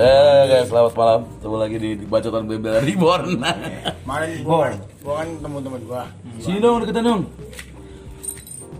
Eh 0.00 0.42
guys, 0.48 0.72
selamat 0.72 0.96
malam. 0.96 1.20
Ketemu 1.28 1.56
lagi 1.60 1.76
di, 1.76 1.90
di 2.00 2.06
bacotan 2.08 2.48
Bebel 2.48 2.80
Reborn. 2.88 3.36
Kemarin 3.36 4.30
gua 4.40 4.56
kan, 4.64 4.74
gua 5.04 5.14
kan 5.20 5.28
temen-temen 5.44 5.80
gua. 5.84 6.02
Sini 6.40 6.56
dong, 6.56 6.80
deketan 6.80 7.04
dong. 7.04 7.22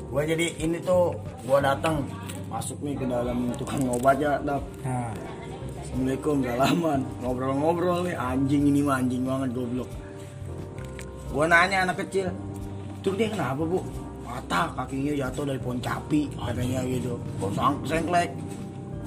Gua 0.08 0.24
jadi 0.24 0.48
ini 0.56 0.80
tuh 0.80 1.12
gua 1.44 1.60
datang 1.60 2.08
masuk 2.48 2.80
nih 2.80 2.96
ke 2.96 3.04
dalam 3.04 3.52
tukang 3.60 3.84
obatnya 3.92 4.40
dap. 4.40 4.64
Nah, 4.80 5.12
Assalamualaikum 5.84 6.40
salaman 6.40 7.00
ngobrol-ngobrol 7.20 8.00
nih 8.08 8.16
anjing 8.16 8.72
ini 8.72 8.80
mah 8.80 9.04
anjing 9.04 9.20
banget 9.20 9.52
goblok. 9.52 9.92
Gua 11.36 11.44
nanya 11.44 11.84
anak 11.84 12.00
kecil, 12.00 12.32
tuh 13.04 13.12
dia 13.12 13.28
kenapa 13.28 13.60
bu? 13.60 13.84
Patah 14.24 14.72
kakinya 14.72 15.28
jatuh 15.28 15.44
dari 15.52 15.60
pohon 15.60 15.84
capi 15.84 16.32
katanya 16.32 16.80
gitu. 16.88 17.20
Sang 17.52 17.76
sengklek. 17.84 18.32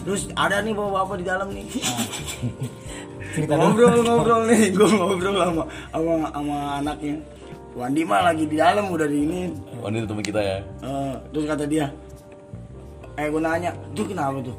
Terus 0.04 0.22
ada 0.36 0.60
nih 0.60 0.74
bapak-bapak 0.76 1.16
di 1.20 1.26
dalam 1.26 1.48
nih. 1.52 1.66
cerita 3.34 3.58
dong. 3.58 3.74
ngobrol-ngobrol 3.74 4.42
nih, 4.52 4.70
gua 4.78 4.90
ngobrol 4.92 5.36
sama 5.42 5.64
sama 5.90 6.14
sama 6.30 6.58
anaknya. 6.80 7.16
Wandi 7.74 8.02
mah 8.06 8.22
lagi 8.22 8.46
di 8.46 8.56
dalam 8.62 8.86
udah 8.94 9.08
di 9.10 9.18
ini. 9.26 9.42
Oh, 9.82 9.90
ini 9.90 10.06
teman 10.06 10.22
kita 10.22 10.38
ya. 10.38 10.60
Eh, 10.62 11.14
terus 11.34 11.46
kata 11.50 11.66
dia, 11.66 11.90
eh 13.18 13.28
gue 13.34 13.42
nanya, 13.42 13.74
tuh 13.98 14.06
kenapa 14.06 14.38
tuh? 14.46 14.54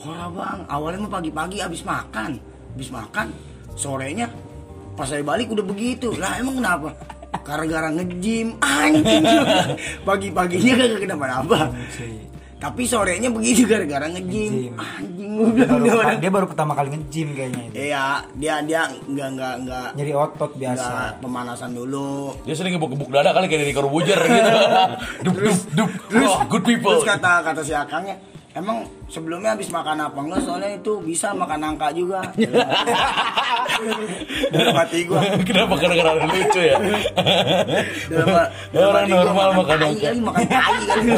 Hora 0.00 0.32
bang, 0.32 0.60
awalnya 0.64 1.04
mah 1.04 1.12
pagi-pagi 1.20 1.60
abis 1.60 1.84
makan, 1.84 2.40
abis 2.72 2.88
makan, 2.88 3.28
sorenya 3.76 4.32
pas 4.96 5.04
saya 5.04 5.20
balik 5.20 5.52
udah 5.52 5.64
begitu. 5.68 6.16
Lah 6.16 6.40
emang 6.40 6.56
kenapa? 6.56 6.96
Gara-gara 7.44 7.92
nge-gym, 7.92 8.56
anjing. 8.64 9.24
Pagi-paginya 10.08 10.72
kagak 10.80 11.00
kenapa-napa. 11.04 11.76
Tapi 12.56 12.88
sorenya 12.88 13.28
begitu 13.28 13.68
gara-gara 13.68 14.08
nge-gym. 14.08 14.72
Nge-gym. 14.72 14.74
Anjing 14.80 15.30
gue 15.36 15.48
dia 15.52 15.68
bilang 15.68 15.68
baru, 15.68 15.84
dia 15.84 15.92
orang. 16.00 16.16
dia 16.24 16.30
baru 16.32 16.46
pertama 16.48 16.72
kali 16.72 16.88
nge-gym 16.96 17.28
kayaknya 17.36 17.62
itu. 17.68 17.74
Iya, 17.76 18.06
dia 18.32 18.54
dia 18.64 18.82
nggak 18.88 19.28
nggak 19.36 19.54
nggak 19.68 19.88
Nyari 19.92 20.12
otot 20.16 20.52
biasa. 20.56 20.88
nggak 20.88 21.10
pemanasan 21.20 21.70
dulu. 21.76 22.32
Dia 22.48 22.54
sering 22.56 22.72
gebuk-gebuk 22.80 23.12
dada 23.12 23.36
kali 23.36 23.46
kayak 23.52 23.60
dari 23.60 23.74
Corbuzier 23.76 24.20
gitu. 24.24 24.50
dup 25.28 25.36
dup 25.36 25.90
dup. 26.08 26.24
Oh, 26.24 26.40
good 26.48 26.64
people. 26.64 26.96
Terus 26.96 27.04
kata 27.04 27.32
kata 27.44 27.60
si 27.60 27.76
Akangnya, 27.76 28.16
emang 28.56 28.88
sebelumnya 29.06 29.52
habis 29.52 29.68
makan 29.68 30.00
apa 30.00 30.18
enggak? 30.18 30.40
Soalnya 30.42 30.70
itu 30.80 30.92
bisa 31.04 31.36
makan 31.36 31.58
nangka 31.60 31.92
juga. 31.92 32.24
Dalam 34.54 34.74
hati 34.76 35.04
gua. 35.04 35.20
Kenapa 35.44 35.74
kadang-kadang 35.76 36.16
lucu 36.26 36.60
ya? 36.64 36.76
Dalam, 38.08 38.28
orang 38.72 39.04
gua, 39.10 39.20
normal 39.20 39.48
makan 39.60 39.76
nangka. 39.80 40.08
kali, 40.08 40.18
makan 40.24 40.42
tai 40.48 40.84
kali. 40.88 41.10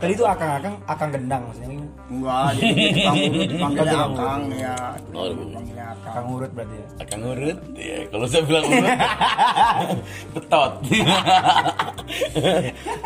Tadi 0.00 0.12
itu 0.12 0.24
akang-akang 0.26 0.74
akang 0.90 1.10
gendang 1.14 1.42
maksudnya. 1.46 1.78
Enggak, 2.10 2.48
jadi 2.58 2.90
tukang 2.90 3.14
urut 3.22 3.46
dipanggilnya 3.46 3.98
Akang 4.02 4.42
ya. 4.50 4.74
Oh, 5.14 5.26
Dipanggilnya 5.30 5.84
Akang. 5.94 6.10
Akang 6.10 6.26
urut 6.34 6.50
berarti 6.50 6.74
ya. 6.74 6.86
Akan 6.98 7.18
ngurut. 7.22 7.58
Ya, 7.78 7.98
kalau 8.10 8.26
saya 8.26 8.42
bilang 8.42 8.64
ngurut. 8.66 8.98
Betot. 10.34 10.72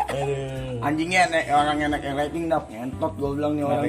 Aduh. 0.09 0.74
Anjingnya 0.85 1.19
enek, 1.25 1.43
orang 1.49 1.77
enek 1.81 2.01
yang 2.05 2.15
rating 2.15 2.45
dap, 2.45 2.63
ngentot 2.69 3.13
gua 3.17 3.29
bilang 3.33 3.53
nih 3.57 3.63
orang. 3.65 3.83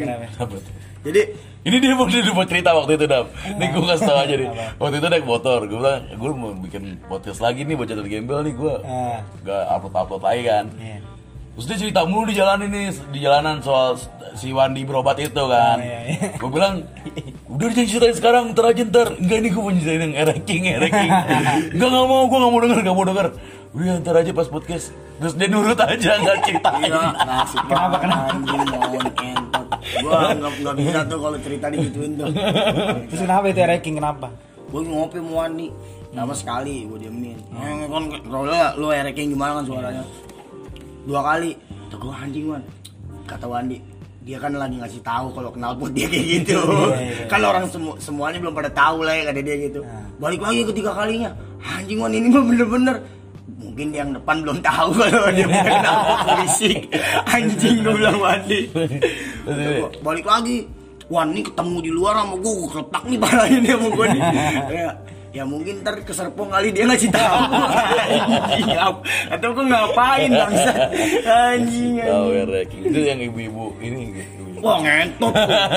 Jadi 1.05 1.23
Ini 1.67 1.83
dia 1.83 1.99
mau 1.99 2.07
dia 2.07 2.23
mau 2.31 2.47
cerita 2.47 2.71
waktu 2.79 2.95
itu 2.95 3.11
dap. 3.11 3.27
Nih 3.59 3.67
gue 3.75 3.83
kasih 3.91 4.07
tau 4.07 4.23
aja 4.23 4.35
nih. 4.39 4.49
Waktu 4.79 5.03
itu 5.03 5.07
naik 5.11 5.27
motor, 5.27 5.67
gue 5.67 5.75
bilang 5.75 5.99
gue 6.15 6.31
mau 6.31 6.55
bikin 6.63 7.03
podcast 7.11 7.43
lagi 7.43 7.67
nih 7.67 7.75
buat 7.75 7.91
channel 7.91 8.07
gembel 8.07 8.39
nih 8.47 8.55
gue. 8.55 8.75
Ah. 8.87 9.19
Gak 9.43 9.63
upload 9.75 9.95
upload 9.99 10.23
lagi 10.23 10.43
kan. 10.47 10.71
Iya. 10.79 11.03
Terus 11.59 11.67
dia 11.67 11.79
cerita 11.89 12.07
mulu 12.07 12.31
di 12.31 12.39
jalan 12.39 12.71
ini 12.71 12.95
di 13.11 13.19
jalanan 13.19 13.59
soal 13.67 13.99
si 14.39 14.55
Wandi 14.55 14.87
berobat 14.87 15.19
itu 15.19 15.43
kan. 15.43 15.81
Oh, 15.81 15.83
iya, 15.83 16.01
iya. 16.07 16.39
Gue 16.39 16.51
bilang 16.55 16.87
udah 17.51 17.67
jangan 17.75 17.89
ceritain 17.91 18.15
sekarang 18.15 18.43
ntar 18.55 18.71
aja 18.71 18.83
ntar. 18.87 19.09
Enggak 19.19 19.39
ini 19.43 19.49
gue 19.51 19.63
mau 19.67 19.73
ceritain 19.75 20.03
yang 20.07 20.15
ereking 20.23 20.63
ereking. 20.71 21.11
Enggak 21.75 21.89
nggak 21.91 22.07
mau 22.07 22.23
gue 22.31 22.39
nggak 22.39 22.53
mau 22.55 22.61
denger 22.63 22.79
nggak 22.79 22.97
mau 22.97 23.07
denger. 23.11 23.27
Udah 23.77 24.01
ntar 24.01 24.17
aja 24.17 24.33
pas 24.33 24.49
podcast. 24.49 24.89
Terus 25.17 25.33
dia 25.33 25.49
nurut 25.49 25.77
aja 25.77 26.11
nggak 26.17 26.37
ceritain. 26.43 26.81
Iya, 26.83 27.01
nasib 27.19 27.61
Kenapa, 27.65 27.97
kenapa? 28.01 28.25
Anjing 28.33 28.63
mau 28.69 28.97
entot. 28.97 29.67
Gua 30.01 30.19
nggak 30.33 30.53
nggak 30.61 30.75
bisa 30.77 30.99
tuh 31.05 31.19
kalau 31.21 31.39
cerita 31.39 31.67
digituin 31.69 32.13
tuh. 32.15 32.27
Terus 33.07 33.21
kenapa 33.23 33.45
itu 33.47 33.61
ranking 33.63 33.97
kenapa? 33.97 34.29
gue 34.67 34.83
ngopi 34.83 35.23
sama 35.23 35.47
Wandi 35.47 35.71
sama 36.11 36.35
sekali 36.35 36.91
gue 36.91 36.99
diemin 36.99 37.39
eh, 37.55 37.87
kan 37.87 38.03
kalau 38.27 38.51
lu 38.75 38.91
ereking 38.91 39.31
gimana 39.31 39.63
kan 39.63 39.65
suaranya 39.65 40.03
dua 41.07 41.23
kali 41.23 41.55
tuh 41.87 42.03
gue 42.03 42.11
anjing 42.11 42.51
man 42.51 42.63
kata 43.25 43.47
Wandi 43.47 43.79
dia 44.21 44.43
kan 44.43 44.51
lagi 44.53 44.83
ngasih 44.83 45.07
tahu 45.07 45.31
kalau 45.31 45.55
kenal 45.55 45.79
pun 45.79 45.95
dia 45.95 46.11
kayak 46.11 46.27
gitu 46.43 46.59
Iya, 46.59 46.99
iya. 46.99 47.25
kan 47.31 47.47
orang 47.47 47.71
semu 47.71 47.95
semuanya 48.03 48.43
belum 48.43 48.59
pada 48.59 48.71
tahu 48.75 49.07
lah 49.07 49.15
ya 49.15 49.23
kata 49.31 49.41
dia 49.41 49.57
gitu 49.71 49.81
Nah. 49.87 50.05
balik 50.19 50.41
lagi 50.43 50.61
ketiga 50.67 50.91
kalinya 50.93 51.31
anjing 51.63 51.99
man 52.03 52.11
ini 52.11 52.27
mah 52.27 52.43
bener-bener 52.43 52.97
mungkin 53.57 53.89
yang 53.89 54.13
depan 54.13 54.45
belum 54.45 54.59
tahu 54.61 54.89
kalau 55.01 55.33
dia 55.33 55.49
kenapa 55.49 56.13
berisik 56.29 56.93
anjing 57.25 57.81
gue 57.81 57.95
bilang 57.97 58.19
Wandi 58.21 58.61
balik 60.05 60.27
lagi. 60.27 60.69
Wah 61.07 61.23
ini 61.23 61.39
ketemu 61.39 61.77
di 61.87 61.91
luar 61.95 62.19
sama 62.19 62.35
gue 62.35 62.51
gue 62.51 62.69
keletak 62.75 63.03
nih 63.07 63.19
palanya 63.23 63.59
nih 63.63 63.71
sama 63.79 63.89
gue 63.95 64.07
nih. 64.11 64.23
Ya, 64.75 64.91
ya 65.31 65.43
mungkin 65.47 65.75
ntar 65.87 65.95
keserpong 66.03 66.51
kali 66.51 66.75
dia 66.75 66.83
ngasih 66.83 67.11
tahu. 67.15 67.39
Atau 69.39 69.49
gue 69.55 69.65
ngapain 69.71 70.31
bangsa 70.35 70.73
anjing 71.23 72.03
anjing. 72.03 72.43
ereking 72.43 72.83
itu 72.91 73.01
yang 73.07 73.21
ibu-ibu 73.23 73.71
ini. 73.79 74.19
Wah 74.63 74.79
ngentot. 74.81 75.33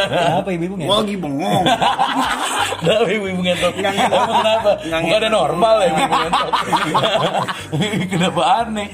Kenapa 0.09 0.49
ibu-ibu 0.49 0.75
Gua 0.75 0.85
nggak? 0.85 0.99
lagi 1.01 1.15
bengong 1.15 1.63
Kenapa 2.79 3.07
ibu-ibu 3.09 3.41
ngentot? 3.43 3.73
Ngentot. 3.75 4.27
Kenapa? 4.31 4.71
Bukan 4.79 4.99
ada 5.03 5.19
ngentot. 5.19 5.31
normal 5.33 5.75
ya 5.75 5.87
ibu-ibu 5.89 6.15
ngentot. 6.15 6.53
kenapa 8.09 8.41
aneh? 8.61 8.87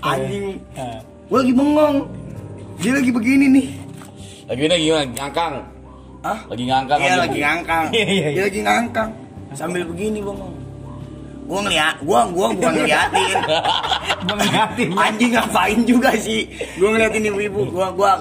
anjing 0.00 0.44
Ah. 0.74 0.98
gue 1.02 1.38
lagi 1.38 1.52
bengong 1.52 1.96
dia 2.78 2.92
lagi 2.92 3.10
begini 3.10 3.46
nih 3.48 3.66
Lagi 4.42 4.62
ini 4.68 4.76
gimana? 4.84 5.06
Ngangkang. 5.16 5.54
ah 6.22 6.38
Lagi 6.44 6.64
ngangkang. 6.66 6.98
Iya 7.00 7.14
lagi. 7.16 7.38
ngangkang. 7.40 7.84
Iya, 7.88 8.04
iya, 8.04 8.12
iya. 8.12 8.28
Dia 8.36 8.42
lagi 8.50 8.60
ngangkang. 8.60 9.10
Sambil 9.54 9.82
begini 9.86 10.18
bengong. 10.20 10.52
Gua 11.52 11.60
ngeliat, 11.68 11.96
gua 12.00 12.20
gua 12.32 12.46
bukan 12.56 12.72
ngeliatin. 12.80 13.36
Gua 14.24 14.34
ngeliatin. 14.40 14.88
Anjing 14.96 15.32
ngapain 15.36 15.78
juga 15.84 16.16
sih? 16.16 16.48
Gua 16.80 16.96
ngeliatin 16.96 17.28
ibu-ibu, 17.28 17.68
gua 17.68 17.92
gua 17.92 18.12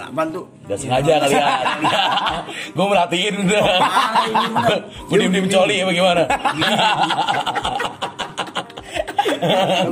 apaan 0.00 0.32
tuh? 0.32 0.48
Gak 0.64 0.80
sengaja 0.80 1.12
kali 1.20 1.36
ya. 1.36 1.48
Gue 2.76 2.86
merhatiin 2.88 3.34
udah. 3.44 3.62
Ah. 3.68 4.80
Gue 5.12 5.16
diem-diem 5.20 5.46
coli 5.52 5.76
apa 5.84 5.92
gimana? 5.92 6.22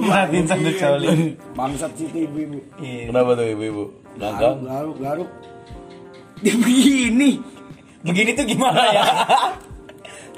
Ngeliatin 0.00 0.44
sambil 0.48 0.74
coli. 0.80 1.08
Bangsat 1.52 1.92
sih 2.00 2.08
tuh 2.08 2.24
ibu-ibu. 2.24 2.58
Iya. 2.80 3.12
Kenapa 3.12 3.30
tuh 3.36 3.46
ibu-ibu? 3.52 3.84
Garuk, 4.16 4.56
garuk, 4.64 4.96
garuk. 4.96 5.30
Dia 6.40 6.54
begini. 6.56 7.30
Begini 8.00 8.30
tuh 8.32 8.44
gimana 8.48 8.82
ya? 8.96 9.04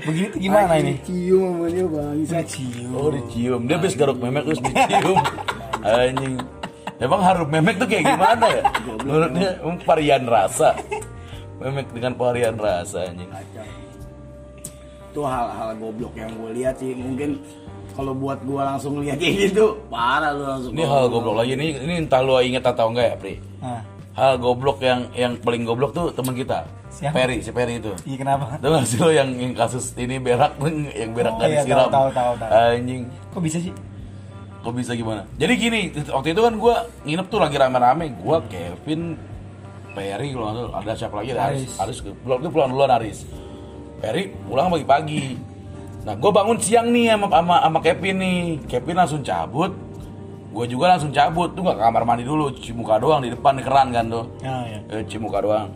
Begini 0.07 0.27
tuh 0.33 0.41
gimana 0.41 0.73
ini? 0.81 0.93
Cium 1.05 1.51
sama 1.57 1.67
dia 1.69 1.87
bangsat. 1.87 2.45
Cium. 2.49 2.91
Oh 2.97 3.09
dicium. 3.13 3.61
Dia 3.69 3.77
habis 3.77 3.95
garuk 3.97 4.19
memek 4.21 4.43
terus 4.49 4.61
dicium. 4.65 5.19
Anjing. 5.85 6.35
Emang 7.01 7.21
harum 7.25 7.49
memek 7.49 7.81
tuh 7.81 7.89
kayak 7.89 8.13
gimana 8.13 8.45
ya? 8.45 8.63
Menurutnya 9.01 9.49
um, 9.65 9.81
varian 9.81 10.23
rasa. 10.29 10.77
Memek 11.57 11.89
dengan 11.97 12.13
varian 12.13 12.57
rasa 12.61 13.09
anjing. 13.09 13.29
Itu 15.09 15.25
hal-hal 15.25 15.81
goblok 15.81 16.13
yang 16.13 16.29
gue 16.37 16.61
lihat 16.61 16.77
sih. 16.77 16.93
Mungkin 16.93 17.41
kalau 17.97 18.13
buat 18.13 18.45
gue 18.45 18.61
langsung 18.61 19.01
lihat 19.01 19.17
kayak 19.17 19.49
gitu, 19.49 19.81
parah 19.89 20.37
lu 20.37 20.45
langsung. 20.45 20.73
Ini 20.77 20.85
hal 20.85 21.05
goblok 21.09 21.41
lagi 21.41 21.53
ini 21.57 21.67
ini 21.81 21.95
entah 22.05 22.21
lu 22.21 22.37
inget 22.37 22.65
atau 22.69 22.93
enggak 22.93 23.07
ya, 23.13 23.17
Pri. 23.17 23.35
Nah, 23.65 23.81
Hal 24.11 24.37
goblok 24.37 24.83
yang 24.83 25.07
yang 25.15 25.39
paling 25.39 25.63
goblok 25.63 25.95
tuh 25.95 26.11
teman 26.11 26.35
kita. 26.35 26.67
Siapa? 26.91 27.15
Perry, 27.15 27.39
si 27.41 27.55
Perry 27.55 27.79
itu. 27.79 27.95
iya 28.03 28.17
kenapa? 28.19 28.59
Tahu 28.59 28.71
gak 28.77 28.85
sih 28.85 28.99
lo 28.99 29.15
yang, 29.15 29.31
yang 29.39 29.55
kasus 29.55 29.95
ini 29.95 30.19
berak 30.19 30.59
yang 30.91 31.15
berak 31.15 31.33
Oh, 31.33 31.39
gak 31.39 31.49
iya, 31.49 31.63
disiram? 31.63 31.87
tahu, 31.87 32.11
tahu, 32.11 32.11
tahu, 32.11 32.33
tahu. 32.37 32.51
Anjing. 32.51 33.03
Kok 33.31 33.41
bisa 33.41 33.59
sih? 33.63 33.73
Kok 34.61 34.73
bisa 34.75 34.93
gimana? 34.93 35.23
Jadi 35.39 35.53
gini, 35.55 35.81
waktu 36.11 36.35
itu 36.35 36.41
kan 36.43 36.55
gue 36.59 36.75
nginep 37.07 37.27
tuh 37.31 37.39
lagi 37.41 37.57
rame-rame. 37.57 38.07
Gue, 38.19 38.37
Kevin, 38.51 39.15
Perry, 39.95 40.35
kalau 40.35 40.75
ada 40.75 40.93
siapa 40.93 41.15
lagi? 41.23 41.31
Ada 41.33 41.43
Aris. 41.49 41.71
Aris. 41.79 41.99
Pulang 42.21 42.39
itu 42.43 42.49
pulang 42.51 42.69
duluan 42.69 42.91
Aris. 42.91 43.19
Perry 44.03 44.35
pulang 44.45 44.69
pagi-pagi. 44.69 45.39
Nah, 46.01 46.17
gue 46.17 46.31
bangun 46.33 46.59
siang 46.59 46.91
nih 46.91 47.15
sama, 47.15 47.27
sama, 47.31 47.57
sama 47.63 47.79
Kevin 47.81 48.17
nih. 48.19 48.41
Kevin 48.67 48.97
langsung 48.99 49.23
cabut. 49.23 49.73
Gue 50.51 50.67
juga 50.67 50.91
langsung 50.91 51.11
cabut. 51.11 51.51
Tuh 51.51 51.63
nggak 51.63 51.77
ke 51.77 51.83
kamar 51.83 52.03
mandi 52.05 52.23
dulu, 52.23 52.51
cuci 52.51 52.73
muka 52.73 52.97
doang 52.97 53.21
di 53.21 53.31
depan 53.31 53.55
di 53.55 53.63
keran 53.63 53.89
kan 53.89 54.05
tuh. 54.05 54.25
Oh, 54.41 54.63
iya. 54.63 54.79
Eh, 54.89 55.03
cuci 55.05 55.19
muka 55.19 55.39
doang. 55.39 55.69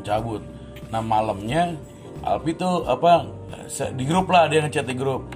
Cabut. 0.00 0.40
Nah, 0.88 0.98
malamnya 0.98 1.76
Alpi 2.20 2.52
tuh 2.52 2.84
apa 2.84 3.24
di 3.90 4.04
grup 4.04 4.28
lah 4.28 4.44
dia 4.44 4.60
ngechat 4.60 4.84
di 4.84 4.92
grup. 4.92 5.28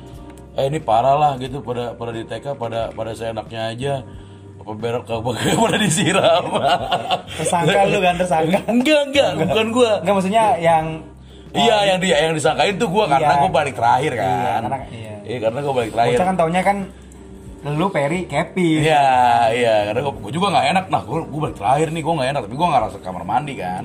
Eh 0.53 0.65
ini 0.65 0.79
parah 0.79 1.15
lah 1.15 1.33
gitu 1.35 1.59
pada 1.59 1.93
pada 1.93 2.11
di 2.11 2.23
TK 2.23 2.55
pada 2.55 2.89
pada 2.91 3.11
saya 3.11 3.33
enaknya 3.33 3.61
aja 3.69 3.95
apa 4.55 4.73
berak 4.73 5.05
kagak 5.05 5.25
boleh 5.61 5.77
disiram 5.79 6.45
Tersangka 7.37 7.85
lu 7.85 7.99
kan, 7.99 8.15
tersangka. 8.17 8.59
enggak 8.65 9.01
enggak 9.05 9.31
bukan 9.37 9.67
gua 9.71 9.91
Enggak 9.99 10.15
maksudnya 10.15 10.45
yang 10.57 10.85
iya 11.51 11.77
yang 11.85 11.99
dia 11.99 12.17
yang 12.23 12.33
disangkain 12.33 12.77
tuh 12.77 12.87
gua 12.87 13.05
karena 13.05 13.35
Iya. 13.35 13.41
gua 13.41 13.51
balik 13.51 13.75
terakhir 13.75 14.13
Iya, 14.15 14.21
kan 14.21 14.61
karena- 14.63 14.87
iya. 14.89 15.15
iya 15.23 15.39
karena 15.43 15.59
gua 15.61 15.75
balik 15.75 15.91
terakhir 15.91 16.17
bocah 16.17 16.27
kan 16.27 16.37
taunya 16.39 16.61
kan 16.63 16.77
lu 17.73 17.89
Peri 17.89 18.29
Kevin. 18.29 18.85
Iya, 18.85 19.09
iya, 19.57 19.75
karena 19.89 20.01
gua, 20.05 20.15
gua 20.21 20.33
juga 20.33 20.47
nggak 20.53 20.67
enak. 20.77 20.85
Nah, 20.93 21.03
gua, 21.09 21.25
gua 21.25 21.41
balik 21.49 21.57
terakhir 21.57 21.89
nih, 21.89 22.03
gua 22.05 22.15
nggak 22.21 22.31
enak, 22.37 22.43
tapi 22.45 22.55
gua 22.61 22.67
nggak 22.69 22.83
rasa 22.85 22.99
kamar 23.01 23.25
mandi 23.25 23.55
kan. 23.57 23.85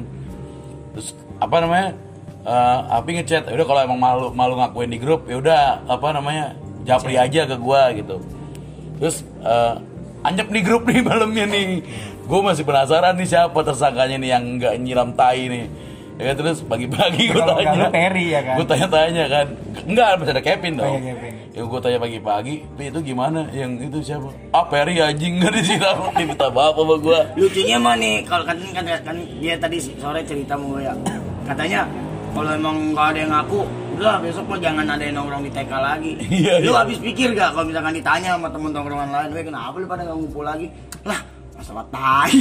Terus 0.92 1.08
apa 1.40 1.56
namanya? 1.64 1.90
Eh, 2.40 2.80
Api 3.00 3.10
ngechat, 3.20 3.44
"Ya 3.48 3.54
udah 3.56 3.68
kalau 3.68 3.82
emang 3.84 4.00
malu 4.00 4.26
malu 4.36 4.54
ngakuin 4.60 4.92
di 4.92 5.00
grup, 5.00 5.28
ya 5.32 5.40
udah 5.40 5.62
apa 5.88 6.08
namanya? 6.12 6.56
Japri 6.84 7.16
aja 7.16 7.48
ke 7.48 7.56
gua 7.60 7.92
gitu. 7.96 8.20
Terus 9.00 9.24
eh 9.44 9.74
anjep 10.28 10.48
di 10.52 10.62
grup 10.64 10.84
nih 10.84 11.00
malamnya 11.04 11.46
nih. 11.48 11.84
Gua 12.28 12.52
masih 12.52 12.68
penasaran 12.68 13.16
nih 13.16 13.28
siapa 13.28 13.60
tersangkanya 13.64 14.18
nih 14.20 14.30
yang 14.36 14.44
nggak 14.60 14.74
nyiram 14.80 15.10
tai 15.16 15.48
nih. 15.48 15.66
Ya 16.20 16.24
kan 16.26 16.36
terus 16.36 16.60
pagi-pagi 16.62 17.32
gue 17.32 17.40
tanya, 17.40 17.72
lu 17.74 17.88
Peri 17.90 18.26
ya 18.28 18.44
kan? 18.44 18.56
Gue 18.60 18.68
tanya-tanya 18.68 19.24
kan, 19.26 19.46
enggak 19.88 20.08
masih 20.20 20.34
ada 20.36 20.44
Kevin 20.44 20.74
Oh, 20.76 20.80
dong. 20.84 21.00
iya, 21.00 21.16
Kevin. 21.16 21.34
Yang 21.50 21.66
gue 21.66 21.80
tanya 21.80 21.98
pagi-pagi, 21.98 22.54
"Pi, 22.70 22.84
itu 22.86 23.00
gimana? 23.02 23.42
Yang 23.50 23.72
itu 23.88 23.98
siapa? 24.04 24.28
Ah 24.52 24.68
Peri 24.68 25.00
anjing 25.00 25.34
nggak 25.40 25.54
disiram, 25.54 26.12
diminta 26.14 26.48
maaf 26.50 26.76
sama 26.76 26.96
gue. 26.98 27.20
lucunya 27.38 27.78
mah 27.78 27.96
nih 27.96 28.16
kalau 28.24 28.44
kan, 28.44 28.60
kan 28.70 28.84
kan 28.84 29.16
dia 29.34 29.56
tadi 29.56 29.78
sore 29.80 30.20
cerita 30.22 30.54
mau 30.54 30.76
ya 30.78 30.92
katanya 31.46 31.88
kalau 32.30 32.52
emang 32.52 32.76
nggak 32.92 33.08
ada 33.10 33.18
yang 33.18 33.32
ngaku 33.32 33.60
udah 33.96 34.16
besok 34.20 34.44
mah 34.46 34.60
jangan 34.60 34.86
ada 34.86 35.02
yang 35.02 35.16
nongkrong 35.18 35.42
di 35.42 35.52
TK 35.52 35.72
lagi 35.74 36.12
Iya, 36.38 36.54
lu 36.62 36.70
iya. 36.70 36.78
habis 36.78 37.00
pikir 37.00 37.32
gak 37.32 37.52
kalau 37.52 37.66
misalkan 37.66 37.92
ditanya 37.92 38.36
sama 38.36 38.48
temen 38.48 38.70
tongkrongan 38.70 39.10
lain 39.10 39.30
"Weh, 39.32 39.42
kenapa 39.42 39.72
lu 39.74 39.88
pada 39.88 40.04
nggak 40.04 40.18
ngumpul 40.18 40.44
lagi 40.44 40.68
lah 41.02 41.20
masalah 41.56 41.84
tai. 41.90 42.32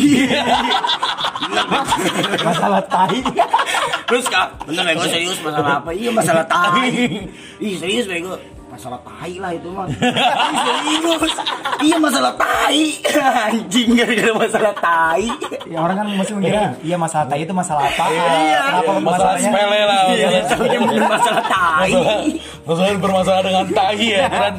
Masalah 2.40 2.82
tai. 2.84 3.18
Terus 4.08 4.24
kak 4.26 4.48
bener 4.64 4.84
bego 4.86 5.04
serius 5.04 5.38
masalah 5.38 5.78
apa 5.78 5.90
iya 5.92 6.10
masalah 6.10 6.44
tai 6.50 6.88
ih 7.58 7.74
serius 7.76 8.04
bego 8.04 8.34
masalah 8.68 9.00
tai 9.00 9.32
lah 9.36 9.50
itu 9.50 9.68
mah 9.68 9.88
Ih, 9.88 9.96
serius 10.54 11.34
iya 11.80 11.96
masalah 11.96 12.32
tai 12.34 12.84
anjing 13.48 13.88
gara-gara 13.92 14.32
masalah 14.34 14.74
tai 14.74 15.24
ya 15.64 15.78
orang 15.78 15.96
kan 15.96 16.06
mesti 16.10 16.32
mengira 16.32 16.62
iya 16.80 16.96
masalah 16.96 17.26
tai 17.26 17.40
itu 17.42 17.52
masalah 17.52 17.84
apa? 17.84 18.04
Iya. 18.08 18.60
Kenapa 18.68 18.92
Masalah 19.00 19.34
sepele 19.36 19.80
lah. 19.84 20.00
Iya, 20.08 20.26
masalah- 20.40 21.08
masalah 21.08 21.44
tai. 21.44 21.90
Masalah, 21.92 22.24
masalah 22.64 22.90
bermasalah 22.98 23.42
dengan 23.44 23.66
tai 23.68 24.04
ya 24.06 24.26
kan. 24.28 24.54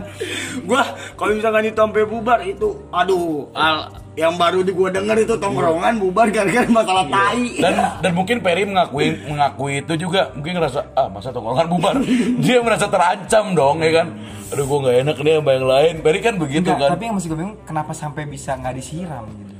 Gua 0.65 0.81
kalau 1.15 1.31
misalkan 1.33 1.63
itu 1.65 1.77
sampai 1.77 2.03
bubar 2.05 2.39
itu, 2.43 2.69
aduh, 2.89 3.49
al- 3.53 3.89
yang 4.19 4.35
baru 4.35 4.59
di 4.67 4.75
gua 4.75 4.91
denger 4.91 5.23
itu 5.23 5.35
tongkrongan 5.39 5.95
bubar 5.95 6.27
gara-gara 6.27 6.67
masalah 6.67 7.07
tai. 7.07 7.55
dan 7.55 8.03
dan 8.03 8.11
mungkin 8.11 8.43
Peri 8.43 8.67
mengakui 8.67 9.15
mengakui 9.23 9.79
itu 9.79 9.93
juga. 9.95 10.35
Mungkin 10.35 10.59
ngerasa 10.59 10.79
ah 10.91 11.07
masa 11.07 11.31
tongkrongan 11.31 11.67
bubar? 11.71 11.95
Dia 12.43 12.59
merasa 12.59 12.91
terancam 12.91 13.55
dong 13.55 13.79
ya 13.79 14.03
kan? 14.03 14.07
Aduh 14.51 14.65
gue 14.67 14.77
nggak 14.83 14.95
enak 15.07 15.17
nih 15.23 15.33
sama 15.39 15.51
yang 15.55 15.67
lain. 15.67 15.93
Peri 16.03 16.19
kan 16.19 16.35
begitu 16.35 16.67
Enggak, 16.67 16.83
kan. 16.83 16.89
tapi 16.99 17.03
yang 17.07 17.15
masih 17.15 17.27
gue 17.31 17.39
bingung 17.39 17.57
kenapa 17.63 17.91
sampai 17.95 18.27
bisa 18.27 18.59
nggak 18.59 18.75
disiram 18.75 19.23
gitu. 19.31 19.58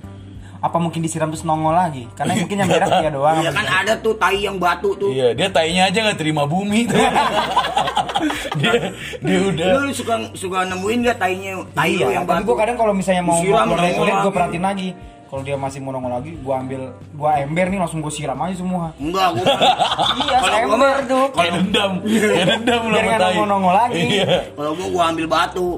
Apa 0.59 0.75
mungkin 0.75 1.00
disiram 1.00 1.27
terus 1.27 1.41
nongol 1.41 1.71
lagi? 1.71 2.03
Karena 2.13 2.35
mungkin 2.35 2.57
yang 2.57 2.67
merah 2.67 2.88
dia 2.94 3.09
doang. 3.09 3.39
Iya 3.39 3.51
kan 3.51 3.63
ada 3.65 3.94
tuh 3.95 4.13
tai 4.13 4.39
yang 4.39 4.56
batu 4.56 4.91
tuh. 4.94 5.07
iya 5.09 5.31
dia 5.31 5.47
tainya 5.47 5.88
aja 5.88 6.00
nggak 6.01 6.17
terima 6.17 6.44
bumi 6.44 6.83
tuh 6.83 7.00
dia 8.59 8.91
dia 9.19 9.39
udah 9.41 9.67
Lu 9.79 9.91
suka 9.91 10.15
suka 10.33 10.65
nemuin 10.65 11.00
gak 11.06 11.17
tainya 11.17 11.51
tai 11.71 11.95
Iya, 11.95 12.07
yang 12.13 12.25
batu? 12.25 12.44
gue 12.45 12.56
kadang 12.57 12.75
kalau 12.75 12.91
misalnya 12.91 13.23
mau 13.23 13.39
nongol 13.39 13.79
kulit 13.89 13.95
gue 13.95 14.19
lagi. 14.21 14.29
perhatiin 14.29 14.65
lagi. 14.65 14.89
Kalau 15.23 15.45
dia 15.45 15.53
masih 15.56 15.77
mau 15.77 15.94
nongol 15.94 16.09
lagi, 16.11 16.33
gue 16.33 16.51
ambil 16.51 16.81
dua 17.13 17.38
ember 17.39 17.69
nih 17.69 17.77
langsung 17.77 18.01
gue 18.01 18.09
siram 18.09 18.33
aja 18.35 18.57
semua. 18.57 18.89
Enggak, 18.97 19.29
gua 19.31 19.45
Iya, 20.19 20.38
Kalau 20.41 20.57
gua 20.57 20.73
ember 20.73 20.97
tuh. 21.06 21.25
kayak 21.31 21.51
dendam 21.56 21.91
kayak 22.01 22.45
dendam 22.50 22.81
Biar 22.83 22.97
sama 22.97 23.06
nggak 23.07 23.19
nongol-nongol 23.29 23.73
lagi. 23.77 24.01
iya 24.09 24.25
kalau 24.51 24.71
gua 24.73 24.88
gua 24.89 25.03
ambil 25.07 25.25
batu. 25.29 25.69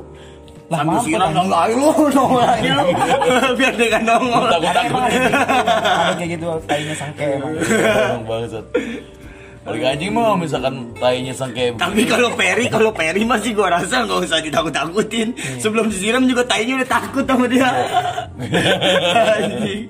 Lah, 0.72 0.88
mampus, 0.88 1.04
siram 1.04 1.36
enggak 1.36 1.62
ayo 1.68 1.74
lu 1.76 1.90
nongol. 2.16 2.48
Biar 3.60 3.74
dia 3.76 3.90
kan 3.92 4.04
nongol. 4.08 4.48
kayak 6.16 6.30
gitu, 6.40 6.46
tainya 6.64 6.96
sangke 6.96 7.26
emang. 7.36 7.54
Bangsat 8.24 8.66
paling 9.62 9.86
anjing 9.86 10.10
mah 10.10 10.34
misalkan 10.34 10.90
tainya 10.98 11.30
sangke 11.38 11.70
Tapi 11.78 12.10
kalau 12.10 12.34
Peri, 12.34 12.66
kalau 12.66 12.90
Peri 12.90 13.22
masih 13.22 13.54
gua 13.54 13.78
rasa 13.78 14.10
nggak 14.10 14.26
usah 14.26 14.42
ditakut-takutin. 14.42 15.38
Sebelum 15.62 15.86
disiram 15.94 16.26
juga 16.26 16.42
tainya 16.50 16.82
udah 16.82 16.90
takut 16.90 17.22
sama 17.30 17.46
dia. 17.46 17.70
Anjing. 19.38 19.86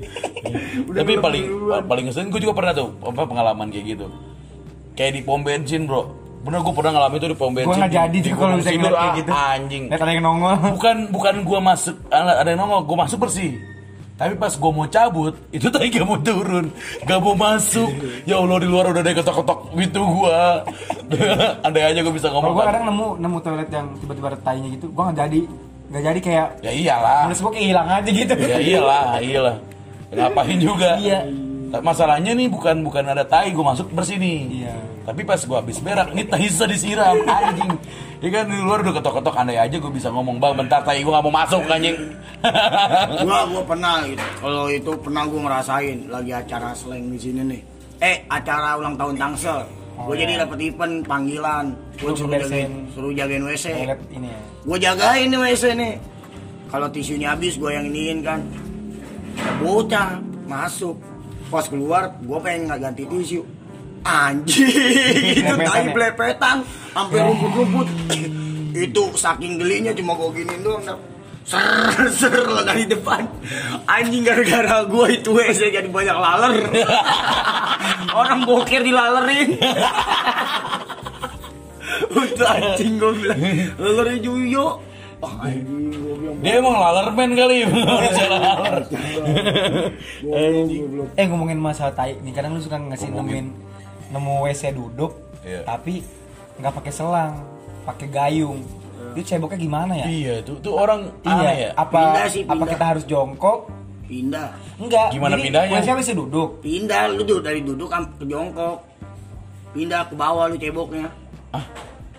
Tapi 0.91 1.13
paling 1.23 1.45
paling 1.87 2.03
ngeselin 2.09 2.27
gue 2.33 2.41
juga 2.43 2.53
pernah 2.57 2.73
tuh 2.75 2.91
apa 2.99 3.21
pengalaman 3.23 3.71
kayak 3.71 3.95
gitu 3.95 4.11
kayak 4.95 5.11
di 5.15 5.21
pom 5.23 5.41
bensin 5.41 5.87
bro 5.87 6.03
bener 6.41 6.59
gue 6.59 6.73
pernah 6.73 6.91
ngalamin 6.91 7.17
itu 7.17 7.27
di 7.27 7.35
pom 7.35 7.49
bensin 7.49 7.67
Gue 7.67 7.77
nggak 7.77 7.87
di- 7.87 7.97
jadi 7.97 8.17
di 8.17 8.21
tuh 8.25 8.35
kalau 8.35 8.55
bisa 8.55 8.67
Sindur, 8.67 8.81
ngeliat 8.83 8.97
kayak 8.97 9.07
ah, 9.07 9.17
gitu. 9.17 9.31
anjing 9.31 9.83
Lihat 9.87 10.01
ada 10.01 10.11
yang 10.11 10.23
nongol. 10.23 10.53
bukan 10.71 10.97
bukan 11.09 11.35
gue 11.41 11.59
masuk 11.61 11.95
ada 12.09 12.31
ada 12.37 12.49
yang 12.49 12.59
nongol 12.59 12.81
gue 12.83 12.97
masuk 12.97 13.17
bersih 13.19 13.51
tapi 14.13 14.33
pas 14.35 14.53
gue 14.53 14.71
mau 14.71 14.85
cabut 14.85 15.33
itu 15.49 15.67
tadi 15.73 15.89
gak 15.89 16.01
mau 16.03 16.17
turun 16.17 16.65
gak 17.01 17.19
mau 17.19 17.33
masuk 17.35 17.89
ya 18.23 18.37
allah 18.37 18.57
di 18.57 18.67
luar 18.67 18.89
udah 18.89 18.99
ada 18.99 19.11
ketok-ketok 19.11 19.59
pintu 19.71 20.01
gue 20.01 20.39
andai 21.65 21.83
aja 21.83 21.99
gue 21.99 22.09
bisa 22.11 22.27
Kalau 22.27 22.37
ngomong 22.39 22.53
gue 22.53 22.61
kan. 22.61 22.69
kadang 22.71 22.85
nemu 22.87 23.07
nemu 23.17 23.37
toilet 23.39 23.69
yang 23.69 23.87
tiba-tiba 23.95 24.27
ada 24.27 24.39
tainya 24.39 24.67
gitu, 24.71 24.85
gue 24.87 25.03
nggak 25.03 25.17
jadi 25.19 25.39
nggak 25.87 26.03
jadi 26.03 26.19
kayak 26.21 26.47
ya 26.59 26.71
iyalah 26.71 27.21
Menurut 27.25 27.39
gue 27.39 27.51
kayak 27.51 27.67
hilang 27.67 27.87
aja 27.91 28.09
gitu. 28.11 28.33
ya 28.39 28.57
iyalah 28.59 29.03
iyalah 29.19 29.55
ngapain 30.09 30.57
juga 30.57 30.89
Iya. 30.97 31.19
masalahnya 31.79 32.31
nih 32.31 32.47
bukan 32.47 32.75
bukan 32.81 33.03
ada 33.05 33.23
tai 33.23 33.49
gue 33.49 33.63
masuk 33.63 33.89
bersih 33.89 34.15
nih 34.15 34.37
Iya. 34.61 34.75
Tapi 35.01 35.21
pas 35.25 35.41
gue 35.41 35.57
habis 35.57 35.77
berak 35.81 36.13
ini 36.13 36.23
tai 36.29 36.45
bisa 36.45 36.69
disiram 36.69 37.17
anjing 37.25 37.73
ya 38.21 38.29
kan 38.29 38.45
di 38.45 38.57
luar 38.61 38.85
udah 38.85 38.93
ketok-ketok 39.01 39.35
andai 39.37 39.57
aja 39.57 39.75
gue 39.81 39.91
bisa 39.91 40.13
ngomong 40.13 40.37
bang 40.37 40.53
bentar 40.53 40.85
tai 40.85 41.01
gue 41.01 41.09
gak 41.09 41.25
mau 41.25 41.33
masuk 41.33 41.65
anjing 41.65 41.97
gua 43.25 43.39
gua 43.47 43.63
pernah 43.65 44.01
gitu. 44.05 44.25
Kalau 44.41 44.65
itu 44.69 44.91
pernah 44.97 45.23
gua 45.29 45.41
ngerasain 45.49 45.97
lagi 46.09 46.31
acara 46.33 46.73
slang 46.73 47.05
di 47.13 47.19
sini 47.21 47.41
nih. 47.45 47.61
Eh, 48.01 48.17
acara 48.25 48.81
ulang 48.81 48.97
tahun 48.97 49.15
Tangsel. 49.17 49.61
Oh, 49.99 50.09
Gua 50.09 50.15
jadi 50.17 50.33
iya. 50.39 50.41
dapet 50.45 50.59
event 50.65 51.05
panggilan. 51.05 51.65
Gua 52.01 52.09
Lu 52.09 52.17
suruh 52.17 52.33
jagain, 52.33 52.71
suruh 52.97 53.13
jagain 53.13 53.43
WC. 53.45 53.65
Ya. 53.69 53.95
Gue 54.65 54.77
jagain 54.81 55.27
nih 55.29 55.39
WC 55.39 55.63
nih. 55.77 55.93
Kalau 56.71 56.87
tisunya 56.89 57.35
habis 57.35 57.59
gue 57.59 57.69
yang 57.69 57.85
iniin 57.85 58.19
kan. 58.25 58.39
Bocah 59.61 60.17
masuk. 60.49 60.97
Pas 61.51 61.67
keluar 61.67 62.15
gue 62.23 62.39
pengen 62.41 62.71
nggak 62.71 62.79
ganti 62.89 63.03
tisu. 63.05 63.43
Anjing, 64.01 64.65
itu 65.37 65.53
tai 65.61 65.85
ya? 65.85 65.93
blepetan 65.93 66.65
sampai 66.89 67.21
rumput-rumput. 67.21 67.87
itu 68.71 69.03
saking 69.13 69.61
gelinya 69.61 69.93
cuma 69.93 70.17
gue 70.17 70.41
giniin 70.41 70.61
doang. 70.65 70.81
Ser 71.45 72.09
ser 72.09 72.45
lah 72.49 72.65
dari 72.65 72.89
depan. 72.89 73.29
Anjing 73.85 74.25
gara-gara 74.25 74.89
gue 74.89 75.05
itu 75.21 75.29
WC 75.37 75.69
jadi 75.69 75.89
banyak 75.89 76.17
laler. 76.17 76.53
Orang 78.19 78.49
boker 78.49 78.81
dilalerin. 78.81 79.59
Untuk 82.11 82.47
anjing 82.47 82.99
gue 82.99 83.11
bilang 83.23 83.39
Laler 83.79 84.19
Juyo 84.19 84.83
Wah 85.21 85.33
anjing 85.47 85.93
gue 85.93 86.15
bilang 86.17 86.37
dia 86.41 86.57
emang 86.57 86.75
lalerman 86.75 87.29
kali 87.37 87.69
bisa 88.09 88.23
laler 88.25 88.83
Eh 91.13 91.25
ngomongin 91.29 91.61
masalah 91.61 91.93
tai, 91.93 92.17
nih 92.25 92.33
kadang 92.33 92.57
lu 92.57 92.61
suka 92.63 92.81
ngasih 92.81 93.13
nemuin 93.13 93.70
nemu 94.11 94.43
WC 94.43 94.71
duduk, 94.71 95.11
Iya. 95.41 95.63
tapi 95.63 96.03
nggak 96.55 96.73
pakai 96.73 96.91
selang, 96.91 97.33
pakai 97.83 98.07
gayung. 98.07 98.61
Itu 99.11 99.25
ceboknya 99.25 99.57
gimana 99.57 99.93
ya? 99.93 100.05
iya 100.05 100.35
tuh 100.39 100.55
tuh 100.59 100.71
orang 100.73 101.09
Iya, 101.21 101.51
ya 101.51 101.69
apa 101.73 101.91
Pindah 101.91 102.27
sih, 102.29 102.43
apa 102.43 102.53
pindah. 102.55 102.69
kita 102.69 102.85
harus 102.85 103.03
jongkok? 103.03 103.59
Pindah 104.05 104.49
Enggak. 104.77 105.07
Gimana 105.09 105.33
jadi 105.33 105.43
pindahnya? 105.45 105.75
WC 105.77 105.87
WC 105.93 106.09
duduk. 106.13 106.49
Pindah 106.59 107.01
lu 107.09 107.21
tuh 107.21 107.39
dari 107.39 107.59
duduk 107.61 107.89
am- 107.89 108.11
ke 108.11 108.23
jongkok 108.23 108.77
Pindah 109.71 110.03
ke 110.03 110.13
bawah 110.13 110.45
lu 110.45 110.55
ceboknya 110.55 111.07
Ah. 111.49 111.63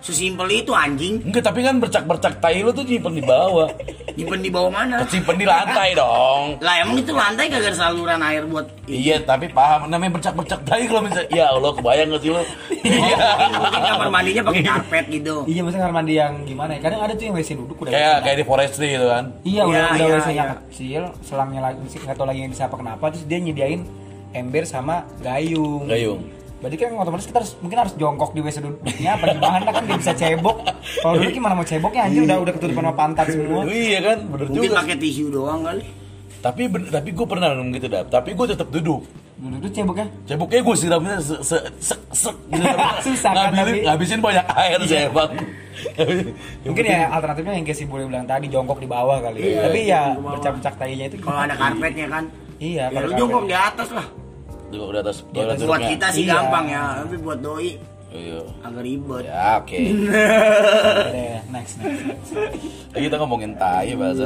Sesimpel 0.03 0.51
itu 0.51 0.75
anjing 0.75 1.23
enggak 1.23 1.47
tapi 1.47 1.63
kan 1.63 1.79
bercak-bercak 1.79 2.35
tai 2.37 2.59
lu 2.59 2.69
tuh 2.69 2.83
nyimpen 2.83 3.15
di 3.15 3.23
bawah 3.23 3.71
Nyimpen 4.13 4.43
di 4.43 4.51
bawah 4.51 4.67
mana? 4.67 5.01
simpen 5.07 5.39
di 5.39 5.47
lantai 5.47 5.95
dong 5.99 6.59
Lah 6.59 6.83
emang 6.83 6.99
itu 6.99 7.09
lantai 7.09 7.47
kagak 7.47 7.71
ada 7.71 7.77
saluran 7.79 8.19
air 8.19 8.43
buat 8.43 8.67
Iya, 8.83 9.23
tapi 9.23 9.47
paham 9.47 9.87
namanya 9.87 10.19
bercak-bercak 10.19 10.59
tai 10.67 10.85
kalau 10.85 11.07
misalnya 11.07 11.31
ya 11.31 11.45
Allah 11.49 11.71
kebayang 11.71 12.11
gak 12.11 12.19
sih 12.19 12.29
lu? 12.29 12.43
Iya. 12.83 13.15
Mungkin 13.55 13.79
kamar 13.81 14.09
mandinya 14.11 14.41
pakai 14.43 14.63
karpet 14.67 15.05
gitu 15.07 15.35
Iya, 15.47 15.59
maksudnya 15.63 15.83
kamar 15.87 15.95
mandi 15.95 16.13
yang 16.19 16.33
gimana 16.43 16.71
ya? 16.75 16.79
Kadang 16.83 16.99
ada 16.99 17.13
tuh 17.15 17.23
yang 17.23 17.35
WC 17.39 17.49
duduk 17.55 17.77
udah. 17.79 17.91
kayak 17.95 18.13
WC. 18.13 18.23
kayak 18.27 18.35
di 18.35 18.45
forestry 18.45 18.87
gitu 18.91 19.07
kan. 19.07 19.23
Iya, 19.41 19.61
udah 19.63 19.71
Iya, 19.71 19.87
udah 19.87 19.95
iya, 20.03 20.15
WC-nya 20.19 20.35
iya. 20.35 20.53
kecil, 20.67 21.03
selangnya 21.23 21.61
lagi 21.63 21.79
nggak 21.79 22.15
tahu 22.19 22.27
lagi 22.27 22.39
yang 22.43 22.51
disapa 22.51 22.75
kenapa, 22.75 23.03
terus 23.07 23.23
dia 23.23 23.39
nyediain 23.39 23.81
ember 24.31 24.63
sama 24.67 25.07
gayung. 25.23 25.87
Gayung. 25.87 26.21
Berarti 26.63 26.79
kan 26.79 26.95
otomatis 26.95 27.27
kita 27.27 27.37
harus 27.37 27.51
mungkin 27.59 27.75
harus 27.75 27.93
jongkok 27.93 28.31
di 28.31 28.39
WC 28.39 28.57
duduknya 28.57 29.11
apa 29.13 29.25
gimana 29.29 29.67
kan 29.67 29.83
dia 29.83 29.97
bisa 29.99 30.13
cebok. 30.15 30.57
Kalau 30.95 31.13
dulu 31.13 31.29
gimana 31.29 31.53
mau 31.53 31.67
ceboknya 31.67 32.01
anjir 32.07 32.23
udah 32.23 32.37
udah 32.39 32.53
ketutupan 32.55 32.83
sama 32.85 32.95
pantat 32.95 33.25
semua. 33.27 33.61
Iya 33.83 33.99
kan, 33.99 34.17
bener 34.25 34.45
Mungkin 34.47 34.63
juga. 34.65 34.79
pakai 34.79 34.95
tisu 34.95 35.25
doang 35.27 35.59
kali 35.61 35.83
Tapi 36.39 36.61
ben- 36.67 36.87
tapi 36.87 37.09
gue 37.11 37.25
pernah 37.25 37.51
minum 37.51 37.67
gitu 37.69 37.87
dah. 37.87 38.03
Tapi 38.05 38.31
gue 38.31 38.45
tetap 38.47 38.67
duduk. 38.67 39.03
Dulu 39.33 39.55
tuh 39.59 39.71
ceboknya. 39.71 40.07
Ceboknya 40.23 40.59
gue 40.63 40.75
siramnya 40.75 41.15
se 41.19 41.35
se 41.41 41.57
se, 41.79 41.95
se 42.11 42.31
gitu. 42.47 42.63
Susah 43.11 43.31
kan, 43.33 43.51
ngabisin, 43.51 43.59
tapi- 43.59 43.83
ngabisin 43.83 44.19
banyak 44.23 44.45
air 44.49 44.79
saya 44.85 45.07
bang. 45.11 45.31
Mungkin 46.63 46.83
ya 46.85 47.01
alternatifnya 47.09 47.53
yang 47.53 47.65
si 47.69 47.83
Bule 47.83 48.07
bilang 48.07 48.23
tadi 48.23 48.47
jongkok 48.47 48.79
di 48.79 48.87
bawah 48.87 49.19
kali. 49.19 49.39
Iya, 49.41 49.67
Tapi 49.67 49.79
ya 49.83 50.01
di 50.09 50.15
bawah. 50.17 50.31
bercak-bercak 50.35 50.73
tainya 50.77 51.05
itu 51.07 51.15
Kalau 51.19 51.39
ada 51.41 51.55
karpetnya 51.55 52.07
kan. 52.07 52.23
Iya, 52.57 52.83
Ya 52.87 52.97
kalau 52.97 53.11
jongkok 53.19 53.43
di 53.43 53.55
atas 53.57 53.89
lah. 53.91 54.07
Duduk 54.73 54.89
di 54.89 54.99
atas 54.99 55.17
toilet 55.27 55.53
Buat 55.55 55.59
duduknya. 55.77 55.89
kita 55.91 56.07
sih 56.09 56.23
Iya. 56.23 56.33
gampang 56.35 56.65
ya, 56.67 56.83
tapi 56.97 57.15
buat 57.19 57.39
doi 57.39 57.71
Iya. 58.09 58.39
agak 58.59 58.81
ribet. 58.83 59.23
Ya 59.23 59.45
oke. 59.55 59.77
Udah, 59.77 61.39
next 61.51 61.73
next. 61.77 62.29
Lagi 62.89 63.03
kita 63.03 63.17
ngomongin 63.17 63.51
tai 63.53 63.93
bahasa. 63.93 64.25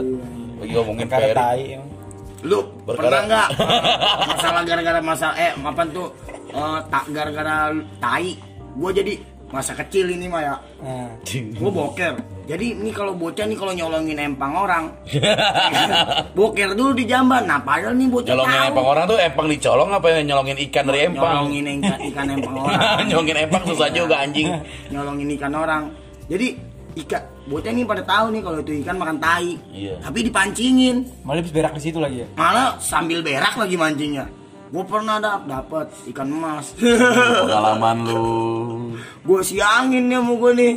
Lagi 0.58 0.72
ngomongin 0.74 1.06
Perkara 1.06 1.28
tai. 1.34 1.64
Lu 2.42 2.60
Berkara- 2.82 2.96
pernah 3.02 3.22
nggak 3.26 3.48
masalah 4.30 4.62
gara-gara 4.64 5.00
masalah 5.02 5.36
eh 5.36 5.52
kapan 5.54 5.88
tuh 5.90 6.08
eh, 6.48 6.80
tak 6.88 7.06
gara-gara 7.10 7.56
tai 7.98 8.30
gue 8.72 8.92
jadi 8.94 9.14
masa 9.48 9.74
kecil 9.74 10.06
ini 10.08 10.28
mah 10.28 10.42
ya 10.42 10.56
Nah, 10.78 11.10
gue 11.26 11.72
boker 11.74 12.14
jadi 12.48 12.66
ini 12.74 12.90
kalau 12.90 13.12
bocah 13.12 13.44
nih 13.44 13.54
kalau 13.54 13.74
nyolongin 13.74 14.16
empang 14.18 14.56
orang 14.56 14.84
boker 16.38 16.72
dulu 16.74 16.92
di 16.94 17.04
jamban 17.04 17.44
nah 17.44 17.60
padahal 17.60 17.92
nih 17.92 18.08
bocah 18.08 18.32
Nyolongin 18.32 18.56
tahu. 18.56 18.68
empang 18.72 18.88
orang 18.88 19.04
tuh 19.06 19.18
empang 19.20 19.48
dicolong 19.48 19.90
apa 19.92 20.08
ya 20.08 20.20
nyolongin 20.24 20.58
ikan 20.64 20.84
dari 20.84 21.00
empang? 21.06 21.34
nyolongin 21.44 21.66
ikan, 21.78 21.98
ikan 22.08 22.26
empang 22.32 22.56
orang 22.64 22.80
nyolongin 23.06 23.38
empang 23.42 23.64
susah 23.66 23.90
juga 23.90 24.16
anjing. 24.24 24.48
nyolongin 24.88 25.30
ikan 25.36 25.54
orang 25.54 25.84
jadi 26.26 26.48
ikan 26.98 27.24
bocah 27.46 27.70
nih 27.70 27.84
pada 27.84 28.04
tahu 28.04 28.26
nih 28.30 28.42
kalau 28.42 28.58
itu 28.60 28.72
ikan 28.82 28.96
makan 28.96 29.18
tai 29.18 29.52
Iya. 29.70 29.94
tapi 30.02 30.20
dipancingin 30.24 30.96
malah 31.22 31.40
habis 31.40 31.52
berak 31.52 31.74
di 31.74 31.82
situ 31.84 32.00
lagi 32.00 32.24
ya. 32.24 32.28
malah 32.34 32.76
sambil 32.78 33.20
berak 33.20 33.54
lagi 33.54 33.76
mancingnya 33.76 34.26
gue 34.68 34.84
pernah 34.84 35.16
dap 35.18 35.48
dapet 35.48 35.88
ikan 36.12 36.28
emas 36.28 36.76
Pengalaman 36.76 37.98
lu. 38.04 38.28
gue 39.22 39.40
siangin 39.42 40.08
ya 40.08 40.20
mau 40.20 40.36
gue 40.38 40.52
nih 40.54 40.74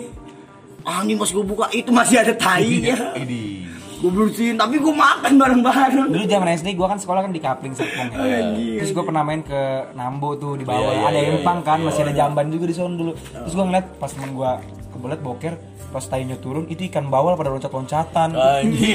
anjing 0.82 1.16
pas 1.16 1.30
gue 1.30 1.44
buka 1.44 1.66
itu 1.70 1.90
masih 1.90 2.16
ada 2.20 2.32
tainya 2.32 2.96
Ini. 3.22 3.68
gue 4.00 4.10
bersihin 4.10 4.56
tapi 4.56 4.80
gue 4.80 4.94
makan 4.96 5.32
bareng-bareng 5.36 6.08
Dulu 6.08 6.24
zaman 6.24 6.48
SD 6.56 6.72
gua 6.72 6.88
kan 6.88 6.98
sekolah 6.98 7.20
kan 7.28 7.32
di 7.36 7.40
Kapling 7.40 7.76
Serpong. 7.76 8.08
ya. 8.16 8.48
Anjing, 8.48 8.80
Terus 8.80 8.90
gua 8.96 9.04
pernah 9.04 9.20
main 9.20 9.44
ke 9.44 9.60
Nambo 9.92 10.40
tuh 10.40 10.56
di 10.56 10.64
bawah. 10.64 10.88
Iya, 10.88 10.96
iya, 10.96 11.08
ada 11.12 11.20
iya, 11.20 11.30
empang 11.36 11.60
iya, 11.60 11.68
kan, 11.68 11.78
iya, 11.78 11.84
masih 11.84 12.00
ada 12.08 12.12
iya. 12.12 12.18
jamban 12.24 12.46
juga 12.48 12.64
di 12.64 12.74
sana 12.74 12.96
dulu. 12.96 13.12
Terus 13.12 13.52
gua 13.52 13.64
ngeliat 13.68 13.86
pas 14.00 14.08
temen 14.08 14.30
gua 14.32 14.50
kebelet 14.90 15.20
boker, 15.20 15.54
pas 15.92 16.04
tainya 16.08 16.36
turun 16.40 16.64
itu 16.72 16.88
ikan 16.88 17.12
bawal 17.12 17.36
pada 17.36 17.52
loncat-loncatan. 17.52 18.28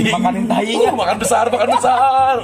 Makanin 0.10 0.46
tainya. 0.50 0.90
Uh, 0.90 0.98
makan 0.98 1.18
besar, 1.22 1.46
makan 1.54 1.70
besar. 1.78 2.36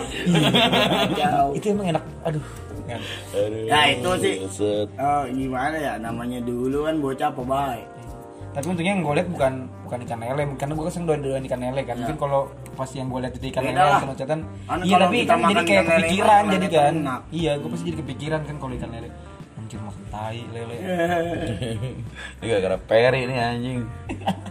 Itu 1.57 1.65
emang 1.73 1.97
enak. 1.97 2.03
Aduh. 2.29 2.43
Kan. 2.85 3.01
Aduh, 3.33 3.61
Ya, 3.65 3.79
itu 3.89 4.09
sih. 4.21 4.35
Oh, 5.01 5.23
gimana 5.33 5.75
ya 5.81 5.93
namanya 5.97 6.37
dulu 6.45 6.85
kan 6.85 7.01
bocah 7.01 7.29
apa 7.33 7.41
baik 7.41 7.85
Tapi 8.51 8.65
untungnya 8.67 8.91
yang 8.91 9.03
gue 9.07 9.13
lihat 9.15 9.29
bukan 9.31 9.53
bukan 9.87 9.97
ikan 10.03 10.19
lele, 10.19 10.43
karena 10.59 10.73
gue 10.75 10.85
keseng 10.91 11.03
doan 11.07 11.19
doan 11.23 11.43
ikan 11.47 11.59
lele 11.63 11.81
kan. 11.87 11.95
Mungkin 12.03 12.17
kalau 12.19 12.41
pas 12.75 12.89
yang 12.91 13.07
gue 13.07 13.19
lihat 13.23 13.33
itu 13.39 13.45
ikan 13.47 13.63
Beda 13.63 13.79
lele 13.79 14.07
loncatan, 14.11 14.39
Kan 14.67 14.77
iya 14.83 14.95
tapi 14.99 15.17
kan 15.23 15.37
jadi 15.39 15.43
makan 15.47 15.63
kayak 15.63 15.67
ikan 15.71 15.87
lele, 15.87 15.99
kepikiran 16.03 16.41
jadi 16.43 16.67
lele 16.67 16.75
kan. 16.75 16.93
enak. 16.99 17.19
Iya, 17.31 17.51
gue 17.59 17.69
pasti 17.71 17.83
jadi 17.87 17.97
kepikiran 18.03 18.41
kan 18.43 18.55
kalau 18.59 18.73
ikan 18.75 18.89
lele. 18.91 19.09
Anjir 19.55 19.79
makan 19.79 20.03
tai 20.11 20.41
lele. 20.51 20.75
Ini 22.41 22.45
gara-gara 22.49 22.77
Perry 22.83 23.21
nih 23.29 23.37
anjing. 23.39 23.79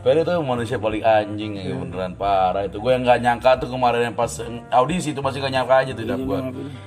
Perry 0.00 0.20
tuh 0.24 0.40
manusia 0.40 0.76
paling 0.80 1.02
anjing 1.04 1.52
ya 1.60 1.76
beneran 1.76 2.14
parah 2.16 2.64
itu. 2.64 2.80
Gue 2.80 2.96
yang 2.96 3.04
nggak 3.04 3.20
nyangka 3.20 3.50
tuh 3.60 3.68
kemarin 3.68 4.00
yang 4.08 4.16
pas 4.16 4.32
audisi 4.72 5.12
itu 5.12 5.20
masih 5.20 5.44
gak 5.44 5.52
nyangka 5.52 5.74
aja 5.84 5.92
tuh 5.92 6.04
gue. 6.08 6.38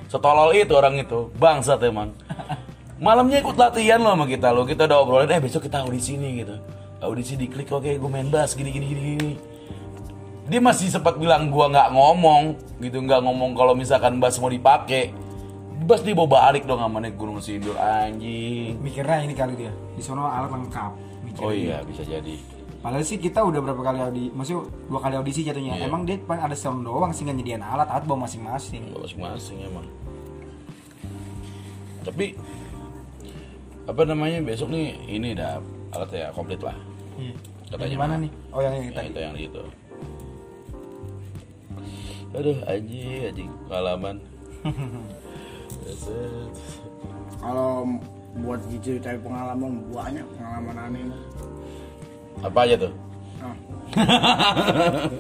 Setolol 0.10 0.50
itu 0.58 0.74
orang 0.74 0.98
itu, 0.98 1.30
bangsat 1.38 1.78
emang. 1.86 2.10
Malamnya 3.04 3.44
ikut 3.44 3.54
latihan 3.54 4.00
loh 4.00 4.16
sama 4.16 4.26
kita 4.26 4.50
lo. 4.50 4.64
Kita 4.64 4.88
udah 4.88 4.98
obrolin, 5.04 5.30
eh 5.30 5.42
besok 5.44 5.68
kita 5.68 5.84
audisi 5.84 6.16
nih 6.16 6.46
gitu. 6.46 6.56
Audisi 7.04 7.36
diklik 7.36 7.68
oke 7.70 8.00
gue 8.00 8.10
main 8.10 8.28
bass 8.32 8.56
gini 8.56 8.72
gini 8.72 8.86
gini 8.88 9.02
gini. 9.16 9.32
Dia 10.44 10.60
masih 10.60 10.92
sempat 10.92 11.16
bilang 11.16 11.48
gua 11.48 11.72
nggak 11.72 11.96
ngomong 11.96 12.42
gitu, 12.84 13.00
nggak 13.00 13.24
ngomong 13.24 13.56
kalau 13.56 13.76
misalkan 13.76 14.20
bass 14.20 14.40
mau 14.40 14.52
dipakai. 14.52 15.12
Bass 15.84 16.04
dibawa 16.04 16.48
balik 16.48 16.64
dong 16.64 16.80
sama 16.80 17.04
naik 17.04 17.20
Gunung 17.20 17.44
Sindur 17.44 17.76
anjing. 17.76 18.80
Mikirnya 18.80 19.24
ini 19.24 19.36
kali 19.36 19.56
dia. 19.60 19.72
Di 19.96 20.04
sono 20.04 20.28
alat 20.28 20.52
lengkap. 20.52 20.92
Mikirnya 21.28 21.48
Oh 21.48 21.52
iya 21.52 21.78
bisa 21.84 22.08
jadi. 22.08 22.40
Padahal 22.80 23.04
sih 23.04 23.16
kita 23.16 23.40
udah 23.40 23.64
berapa 23.64 23.80
kali 23.80 24.00
audisi, 24.04 24.30
maksudnya 24.36 24.68
dua 24.92 25.00
kali 25.00 25.16
audisi 25.16 25.40
jatuhnya. 25.48 25.80
Iya. 25.80 25.88
Emang 25.88 26.04
dia 26.04 26.20
paling 26.20 26.44
ada 26.44 26.56
sound 26.56 26.84
doang 26.84 27.12
sih 27.16 27.24
nggak 27.24 27.36
nyediain 27.40 27.64
alat, 27.64 27.88
alat 27.88 28.04
bawa 28.04 28.28
masing-masing. 28.28 28.92
masing-masing 28.96 29.60
emang 29.64 29.88
tapi 32.04 32.36
apa 33.88 34.02
namanya 34.04 34.44
besok 34.44 34.72
nih 34.72 34.96
ini 35.08 35.36
dah 35.36 35.60
alatnya 35.96 36.32
komplit 36.36 36.60
lah 36.60 36.76
Katanya 37.74 37.90
Yang 37.90 38.02
mana 38.02 38.16
nih? 38.22 38.32
Oh 38.54 38.62
yang 38.62 38.74
yang 38.78 38.94
tadi. 38.94 39.08
itu 39.10 39.20
yang 39.22 39.36
itu. 39.38 39.64
Aduh 42.34 42.58
anjing 42.66 43.30
anjing 43.30 43.50
pengalaman 43.70 44.16
kalau 47.44 47.86
buat 48.42 48.58
diceritain 48.72 49.20
pengalaman 49.22 49.84
banyak 49.94 50.26
pengalaman 50.34 50.78
aneh 50.80 51.04
apa 52.42 52.60
aja 52.66 52.76
tuh? 52.88 52.94
Ah. 53.44 53.56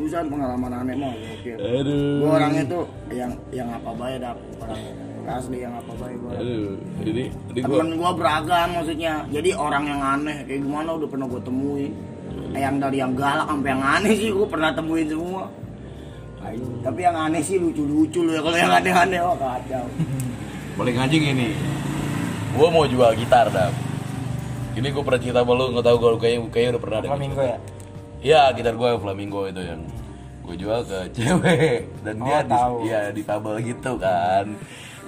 Bukan 0.00 0.24
pengalaman 0.32 0.72
aneh 0.72 0.94
mah 0.96 1.12
aduh. 1.60 2.18
Gue 2.24 2.30
orangnya 2.32 2.64
tuh 2.66 2.84
yang 3.12 3.32
yang 3.52 3.68
apa 3.70 3.90
baik 3.94 4.18
dap 4.24 4.38
orang 4.58 4.80
asli 5.28 5.58
yang 5.60 5.74
apa 5.74 5.92
baik 5.94 6.16
gue. 6.16 6.32
ini 7.02 7.24
gua 7.58 7.82
Temen 7.82 7.88
gue 7.94 8.10
beragam 8.14 8.68
maksudnya. 8.72 9.14
Jadi 9.28 9.50
orang 9.52 9.84
yang 9.84 10.00
aneh 10.00 10.36
kayak 10.44 10.60
gimana 10.62 10.88
udah 10.94 11.08
pernah 11.08 11.26
gue 11.26 11.42
temuin. 11.42 11.92
Eh, 12.52 12.60
Yang 12.60 12.76
dari 12.80 12.96
yang 12.98 13.12
galak 13.12 13.46
sampai 13.46 13.70
yang 13.70 13.82
aneh 13.82 14.12
sih 14.14 14.30
gue 14.30 14.46
pernah 14.46 14.70
temuin 14.70 15.06
semua. 15.06 15.44
Tapi 16.78 17.00
yang 17.02 17.16
aneh 17.16 17.42
sih 17.42 17.58
lucu-lucu 17.58 18.22
loh 18.22 18.32
ya. 18.32 18.40
Kalau 18.40 18.56
yang 18.56 18.72
aneh-aneh 18.72 19.18
wah 19.18 19.34
kacau. 19.34 19.84
paling 20.76 20.92
anjing 20.94 21.24
ini 21.24 21.56
gua 22.52 22.68
mau 22.68 22.84
jual 22.84 23.16
gitar 23.16 23.48
dah 23.48 23.72
ini 24.76 24.92
gua 24.92 25.02
pernah 25.02 25.20
cerita 25.20 25.40
sama 25.40 25.56
lu 25.56 25.72
nggak 25.72 25.86
tahu 25.88 25.96
kalau 25.96 26.16
kayaknya 26.20 26.52
kayaknya 26.52 26.70
udah 26.76 26.82
pernah 26.84 26.98
deh 27.00 27.08
Flamingo 27.08 27.40
ya. 27.40 27.58
Iya, 28.16 28.42
gitar 28.52 28.74
gue 28.74 28.90
flamingo 28.98 29.40
itu 29.46 29.62
yang 29.62 29.80
gue 30.42 30.56
jual 30.56 30.80
ke 30.84 30.98
cewek 31.16 31.80
dan 32.02 32.14
Oh, 32.18 32.24
dia 32.26 32.38
tahu. 32.44 32.76
di, 32.82 32.88
ya 32.90 33.00
gitu 33.62 33.92
kan. 33.96 34.44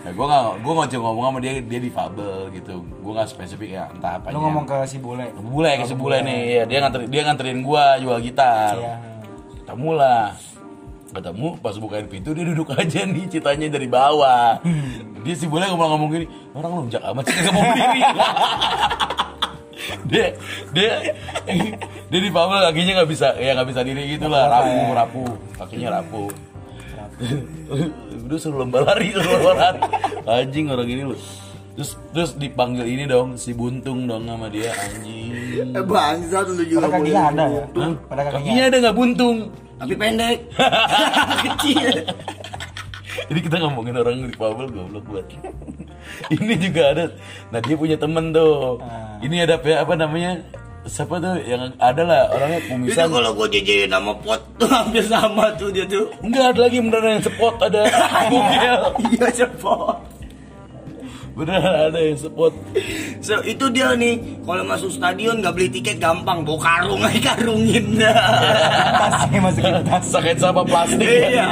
Nah, 0.09 0.17
gue 0.17 0.25
nggak 0.25 0.45
gue 0.65 0.73
cuma 0.97 1.05
ngomong 1.13 1.25
sama 1.29 1.39
dia 1.45 1.53
dia 1.61 1.81
difabel 1.85 2.49
gitu. 2.57 2.81
Gue 2.81 3.13
nggak 3.13 3.29
spesifik 3.29 3.77
ya 3.77 3.93
entah 3.93 4.17
apa. 4.17 4.33
Lu 4.33 4.41
ngomong 4.41 4.65
ke 4.65 4.89
si 4.89 4.97
bule. 4.97 5.29
bule 5.37 5.69
ke 5.77 5.85
si 5.85 5.93
bule 5.93 6.25
nih, 6.25 6.41
ya, 6.49 6.63
dia 6.65 6.79
nganterin 6.81 7.09
dia 7.13 7.23
nganterin 7.29 7.61
gue 7.61 7.85
jual 8.01 8.19
gitar. 8.25 8.73
Iya. 8.73 8.95
Ketemu 9.61 9.91
lah. 10.01 10.33
Ketemu 11.13 11.47
pas 11.61 11.77
bukain 11.77 12.09
pintu 12.09 12.33
dia 12.33 12.45
duduk 12.49 12.73
aja 12.73 13.05
nih 13.05 13.29
citanya 13.29 13.69
dari 13.69 13.85
bawah. 13.85 14.57
Dia 15.21 15.35
si 15.37 15.45
bule 15.45 15.69
ngomong-ngomong 15.69 16.09
gini, 16.09 16.25
orang 16.57 16.73
lonjak 16.73 17.05
amat 17.05 17.29
sih 17.29 17.37
nggak 17.45 17.53
mau 17.53 17.65
berdiri. 17.69 18.01
dia 20.09 20.27
dia 20.73 20.93
dia 22.09 22.21
di 22.21 22.31
Pavel 22.33 22.65
kakinya 22.65 23.05
nggak 23.05 23.11
bisa 23.13 23.37
ya 23.37 23.53
nggak 23.57 23.69
bisa 23.73 23.81
diri 23.85 24.05
gitu 24.17 24.29
lah 24.29 24.49
rapuh 24.49 24.89
rapuh 24.93 25.33
kakinya 25.57 26.01
rapuh 26.01 26.29
udah 28.29 28.39
suruh 28.39 28.59
lomba 28.61 28.85
lari 28.85 29.09
suruh 29.17 29.31
lomba 29.41 29.53
lari 29.57 29.81
anjing 30.29 30.69
orang 30.69 30.89
ini 30.89 31.03
loh 31.09 31.21
terus 31.75 31.97
terus 32.13 32.31
dipanggil 32.37 32.85
ini 32.85 33.09
dong 33.09 33.41
si 33.41 33.57
buntung 33.57 34.05
dong 34.05 34.29
sama 34.29 34.53
dia 34.53 34.69
anjing 34.77 35.39
Eh 35.59 35.85
bangsat 35.85 36.47
lu 36.55 36.63
juga. 36.63 36.87
Pada 36.87 37.03
kakinya 37.03 37.23
ada 37.27 37.45
ya. 37.51 37.63
buntung. 37.67 37.83
Hah? 37.83 38.07
Pada 38.07 38.23
kakinya. 38.23 38.39
kakinya 38.39 38.63
ada 38.63 38.77
nggak 38.79 38.97
buntung 38.97 39.37
Tapi 39.79 39.95
pendek. 39.95 40.39
Kecil. 41.47 41.89
Jadi 43.29 43.41
kita 43.45 43.57
ngomongin 43.61 43.95
orang 43.99 44.15
di 44.27 44.35
Pavel 44.35 44.67
goblok 44.71 45.05
buat. 45.11 45.27
Ini 46.35 46.55
juga 46.63 46.83
ada. 46.95 47.05
Nah 47.51 47.61
dia 47.63 47.77
punya 47.77 47.97
temen 47.99 48.31
tuh. 48.31 48.79
Ah. 48.83 49.19
Ini 49.23 49.47
ada 49.47 49.59
apa 49.59 49.95
namanya? 49.99 50.43
Siapa 50.89 51.21
tuh 51.21 51.37
yang 51.45 51.69
ada 51.77 52.01
lah 52.01 52.33
orangnya 52.33 52.59
Itu 52.59 52.69
kumisan. 52.73 53.13
kalau 53.13 53.31
gue 53.37 53.47
jejerin 53.53 53.93
nama 53.93 54.17
pot 54.17 54.41
tuh 54.57 54.65
hampir 54.73 55.05
sama 55.05 55.53
tuh 55.55 55.69
dia 55.69 55.85
tuh. 55.85 56.09
Enggak 56.25 56.57
ada 56.57 56.61
lagi 56.65 56.81
beneran 56.81 57.11
yang 57.15 57.25
spot 57.25 57.55
ada. 57.61 57.81
Bugel. 58.33 58.81
Iya 59.13 59.29
cepot. 59.31 59.97
Beneran 61.37 61.93
ada 61.93 62.01
yang 62.01 62.17
spot. 62.17 62.51
So, 63.21 63.39
itu 63.45 63.69
dia 63.69 63.93
nih 63.93 64.17
kalau 64.43 64.65
masuk 64.65 64.89
stadion 64.89 65.39
nggak 65.39 65.55
beli 65.55 65.69
tiket 65.69 66.01
gampang 66.01 66.41
bawa 66.43 66.59
karung 66.59 67.05
aja 67.05 67.37
karungin 67.37 68.01
Tasnya 68.99 69.39
masukin 69.39 69.75
tas. 69.85 70.05
Sakit 70.09 70.37
sama 70.41 70.65
plastik. 70.65 71.05
Iya, 71.05 71.47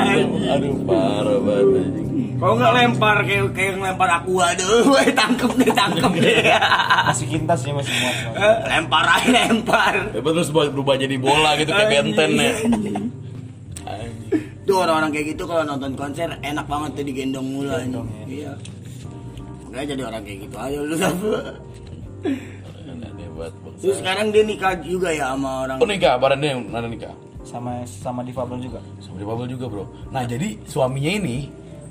Aduh 0.57 0.75
parah 0.83 1.39
banget. 1.45 2.06
Kalau 2.37 2.55
nggak 2.55 2.73
lempar 2.77 3.17
kayak 3.25 3.45
kayak 3.57 3.73
ngelempar 3.81 4.09
aku 4.21 4.33
aduh 4.39 4.81
gue 4.93 5.05
tangkep 5.13 5.51
deh 5.57 5.73
tangkep 5.73 6.13
deh 6.21 6.37
Masukin 7.09 7.43
tasnya 7.47 7.73
masih 7.73 7.95
muat. 8.03 8.17
muat. 8.29 8.37
Eh, 8.37 8.57
lempar 8.69 9.05
aja 9.07 9.29
lempar 9.31 9.95
Ya, 10.13 10.21
terus 10.21 10.49
berubah 10.53 10.95
jadi 10.99 11.17
bola 11.17 11.55
gitu 11.57 11.71
kayak 11.71 11.91
benten 11.91 12.31
ya. 12.37 12.53
Tuh 14.67 14.77
orang-orang 14.83 15.15
kayak 15.15 15.27
gitu 15.39 15.47
kalau 15.47 15.63
nonton 15.63 15.95
konser 15.95 16.27
enak 16.43 16.67
banget 16.67 16.91
tuh 16.99 17.05
digendong 17.07 17.47
mulu 17.47 17.71
ya. 17.71 17.87
Iya. 18.27 18.53
Makanya 19.71 19.87
jadi 19.95 20.03
orang 20.03 20.23
kayak 20.27 20.39
gitu 20.51 20.57
ayo 20.59 20.81
lu. 20.83 20.95
Terus 23.77 23.97
sekarang 24.01 24.33
dia 24.35 24.43
nikah 24.43 24.75
juga 24.83 25.13
ya 25.15 25.31
sama 25.37 25.69
orang. 25.69 25.77
Oh 25.79 25.87
nikah, 25.87 26.17
barang 26.19 26.41
dia 26.41 26.51
yang 26.57 26.63
ada 26.73 26.89
nikah. 26.89 27.15
sama 27.47 27.87
sama 27.87 28.27
difabel 28.27 28.59
juga 28.59 28.83
Sama 28.99 29.23
dia 29.23 29.27
Babel 29.31 29.47
juga 29.47 29.71
bro. 29.71 29.87
Nah 30.11 30.27
jadi 30.27 30.59
suaminya 30.67 31.15
ini 31.15 31.47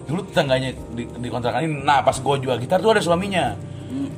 dulu 0.05 0.21
tetangganya 0.29 0.69
di, 0.93 1.03
di 1.05 1.27
kontrakan 1.29 1.65
ini. 1.65 1.81
Nah 1.81 2.01
pas 2.05 2.17
gue 2.17 2.35
jual 2.41 2.57
gitar 2.61 2.79
tuh 2.81 2.93
ada 2.93 3.01
suaminya. 3.01 3.57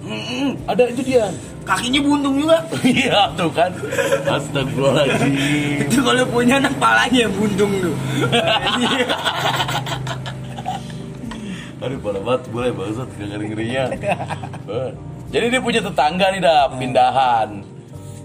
Mm-mm. 0.08 0.56
Ada 0.68 0.88
itu 0.92 1.04
dia. 1.04 1.28
Kakinya 1.68 2.00
buntung 2.00 2.40
juga. 2.40 2.64
Iya 2.88 3.28
tuh 3.36 3.52
kan. 3.52 3.72
Astagfirullahaladzim. 4.24 5.84
Itu 5.84 6.00
kalau 6.00 6.24
punya 6.32 6.64
anak 6.64 6.74
palanya 6.80 7.28
buntung 7.36 7.72
tuh. 7.84 7.96
Aduh 11.78 12.00
parah 12.02 12.22
banget 12.26 12.44
boleh 12.50 12.72
banget 12.74 13.06
gak 13.06 13.28
ngeri 13.30 13.46
ngerinya. 13.54 13.84
Jadi 15.28 15.46
dia 15.52 15.62
punya 15.62 15.84
tetangga 15.84 16.26
nih 16.32 16.42
dah 16.42 16.72
pindahan. 16.74 17.50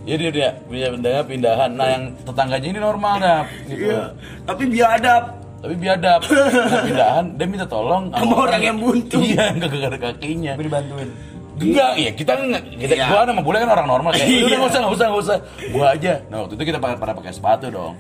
Jadi 0.03 0.23
dia 0.35 0.55
punya 0.67 0.87
pindahan 0.95 1.27
pindahan. 1.27 1.71
Nah 1.75 1.89
yang 1.91 2.05
tetangganya 2.23 2.69
ini 2.71 2.79
normal 2.81 3.15
dah. 3.19 3.43
Gitu. 3.67 3.91
Iya. 3.91 4.15
Tapi 4.47 4.63
biadab. 4.71 5.42
Tapi 5.63 5.75
biadab. 5.79 6.21
Nah, 6.27 6.83
pindahan 6.83 7.25
dia 7.39 7.47
minta 7.47 7.67
tolong 7.67 8.11
Sama 8.11 8.35
orang 8.35 8.61
yang 8.61 8.77
buntu. 8.83 9.23
Iya 9.23 9.55
yang 9.55 9.63
gak 9.63 9.91
ada 9.95 9.99
kakinya. 10.01 10.53
tapi 10.59 10.67
dibantuin 10.67 11.11
Enggak, 11.53 11.95
ya 11.95 12.11
kita 12.11 12.33
kita 12.75 12.95
Iya. 12.99 13.07
gua 13.07 13.23
sama 13.23 13.39
bule 13.39 13.63
kan 13.63 13.71
orang 13.71 13.87
normal 13.87 14.11
kayak 14.11 14.27
Iya. 14.27 14.51
udah 14.51 14.57
nggak 14.59 14.71
usah 14.73 14.81
nggak 14.83 14.95
usah 14.99 15.07
nggak 15.07 15.23
usah 15.23 15.37
gua 15.71 15.87
aja. 15.95 16.13
Nah 16.27 16.37
waktu 16.43 16.55
itu 16.59 16.65
kita 16.67 16.79
pada, 16.83 16.95
pada 16.99 17.13
pakai 17.15 17.31
sepatu 17.31 17.71
dong. 17.71 17.95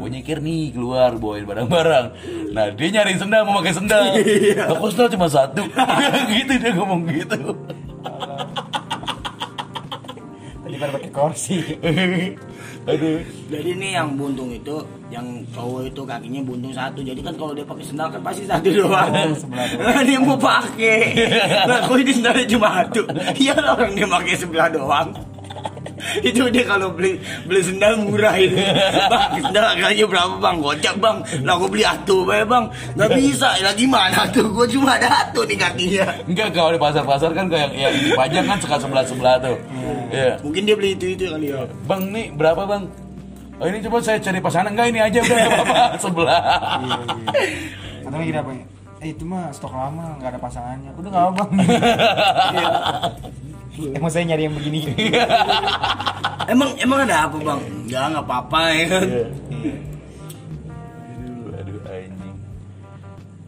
Gua 0.00 0.08
nyikir 0.08 0.40
nih 0.40 0.72
keluar 0.72 1.12
bawain 1.20 1.44
barang-barang. 1.44 2.06
Nah 2.56 2.64
dia 2.72 2.88
nyari 2.88 3.12
sendal 3.20 3.44
mau 3.44 3.60
pakai 3.60 3.74
sendal. 3.76 4.02
Iya. 4.16 4.64
Kok 4.72 4.88
sendal 4.88 5.08
cuma 5.12 5.28
satu. 5.28 5.60
gitu 6.32 6.52
dia 6.56 6.72
ngomong 6.72 7.04
gitu. 7.04 7.36
tadi 10.62 10.76
pada 10.78 10.92
pakai 10.94 11.10
kursi 11.10 11.58
Aduh. 12.90 13.20
Jadi 13.46 13.70
nih 13.76 13.90
yang 13.94 14.16
buntung 14.16 14.50
itu, 14.50 14.74
yang 15.12 15.26
cowok 15.52 15.92
itu 15.92 16.00
kakinya 16.08 16.40
buntung 16.40 16.72
satu. 16.72 17.04
Jadi 17.04 17.20
kan 17.20 17.34
kalau 17.36 17.52
dia 17.52 17.66
pakai 17.68 17.84
sendal 17.84 18.08
kan 18.08 18.20
pasti 18.24 18.48
satu 18.48 18.68
doang. 18.72 19.12
Sebelah. 19.36 19.66
Nah, 19.76 20.00
dia 20.02 20.18
mau 20.18 20.36
pakai. 20.40 20.98
Nah, 21.68 21.78
kok 21.84 21.96
ini 22.00 22.12
sendalnya 22.16 22.46
cuma 22.48 22.68
satu. 22.80 23.02
Iya 23.36 23.52
lah 23.60 23.76
orang 23.76 23.92
dia 23.92 24.08
pakai 24.08 24.34
sebelah 24.40 24.68
doang. 24.72 25.10
itu 26.18 26.42
dia 26.50 26.66
kalau 26.66 26.90
beli 26.90 27.14
beli 27.46 27.62
sendal 27.62 27.94
murah 28.02 28.34
itu 28.34 28.58
bang 28.58 29.22
sendal 29.38 29.64
harganya 29.70 30.04
berapa 30.10 30.34
bang 30.42 30.56
gocap 30.58 30.96
bang 30.98 31.16
lah 31.46 31.54
gue 31.62 31.70
beli 31.70 31.84
atu 31.86 32.26
bae 32.26 32.42
bang 32.42 32.64
nggak 32.98 33.10
bisa 33.22 33.54
lagi 33.62 33.86
mana 33.86 34.26
tuh 34.34 34.50
gue 34.50 34.66
cuma 34.74 34.98
ada 34.98 35.30
atu 35.30 35.46
di 35.46 35.54
kakinya 35.54 36.10
Enggak 36.26 36.58
kalau 36.58 36.74
di 36.74 36.80
pasar-pasar 36.82 37.30
kan 37.38 37.46
kayak 37.46 37.70
yang 37.70 37.94
pajak 38.18 38.44
kan 38.50 38.58
suka 38.58 38.76
sebelah-sebelah 38.82 39.34
tuh. 39.46 39.56
Iya. 40.10 40.42
mungkin 40.42 40.62
dia 40.66 40.74
beli 40.74 40.98
itu 40.98 41.06
itu 41.14 41.24
kali 41.30 41.54
ya 41.54 41.64
Bang 41.86 42.10
nih 42.10 42.34
berapa 42.34 42.62
bang? 42.66 42.82
Oh 43.62 43.66
ini 43.70 43.78
coba 43.86 44.02
saya 44.02 44.18
cari 44.18 44.42
pasangan 44.42 44.74
enggak 44.74 44.90
ini 44.90 44.98
aja 44.98 45.18
udah 45.22 45.36
nggak 45.38 45.52
apa-apa 45.54 45.78
sebelah. 46.02 46.42
iya 46.82 46.96
iya 47.06 47.70
atau 48.02 48.18
gini 48.18 48.38
apa 48.42 48.50
ya 48.52 48.64
eh 49.02 49.08
itu 49.10 49.24
mah 49.26 49.50
stok 49.50 49.72
lama 49.74 50.18
nggak 50.18 50.30
ada 50.34 50.40
pasangannya 50.42 50.90
udah 50.94 51.10
nggak 51.10 51.24
apa 51.26 51.32
bang 51.38 51.50
emang 53.98 54.10
saya 54.12 54.24
nyari 54.30 54.42
yang 54.46 54.54
begini 54.54 54.80
emang 56.52 56.70
emang 56.78 56.98
ada 57.06 57.16
apa 57.26 57.36
bang 57.38 57.60
nggak 57.86 58.02
nggak 58.14 58.24
apa-apa 58.26 58.60
ya 58.74 58.84
kan 58.90 59.06
Iya. 59.06 59.26
Aduh, 61.22 61.54
aduh 61.54 61.78
anjing. 61.86 62.36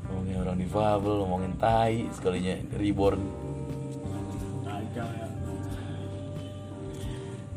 Ngomongin 0.06 0.36
orang 0.46 0.56
difabel, 0.62 1.14
ngomongin 1.22 1.52
tai 1.58 2.06
sekalinya 2.14 2.54
reborn. 2.78 3.20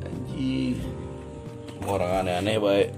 Anjing. 0.01 0.96
Orang 1.85 2.11
aneh-aneh 2.23 2.57
baik. 2.57 2.89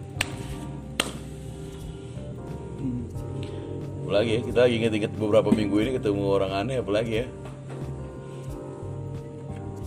Apalagi 4.09 4.31
ya, 4.31 4.41
kita 4.41 4.59
lagi 4.65 4.75
inget-inget 4.81 5.13
beberapa 5.19 5.49
minggu 5.53 5.75
ini 5.85 5.91
ketemu 6.01 6.23
orang 6.25 6.51
aneh 6.55 6.81
apalagi 6.81 7.13
ya. 7.21 7.25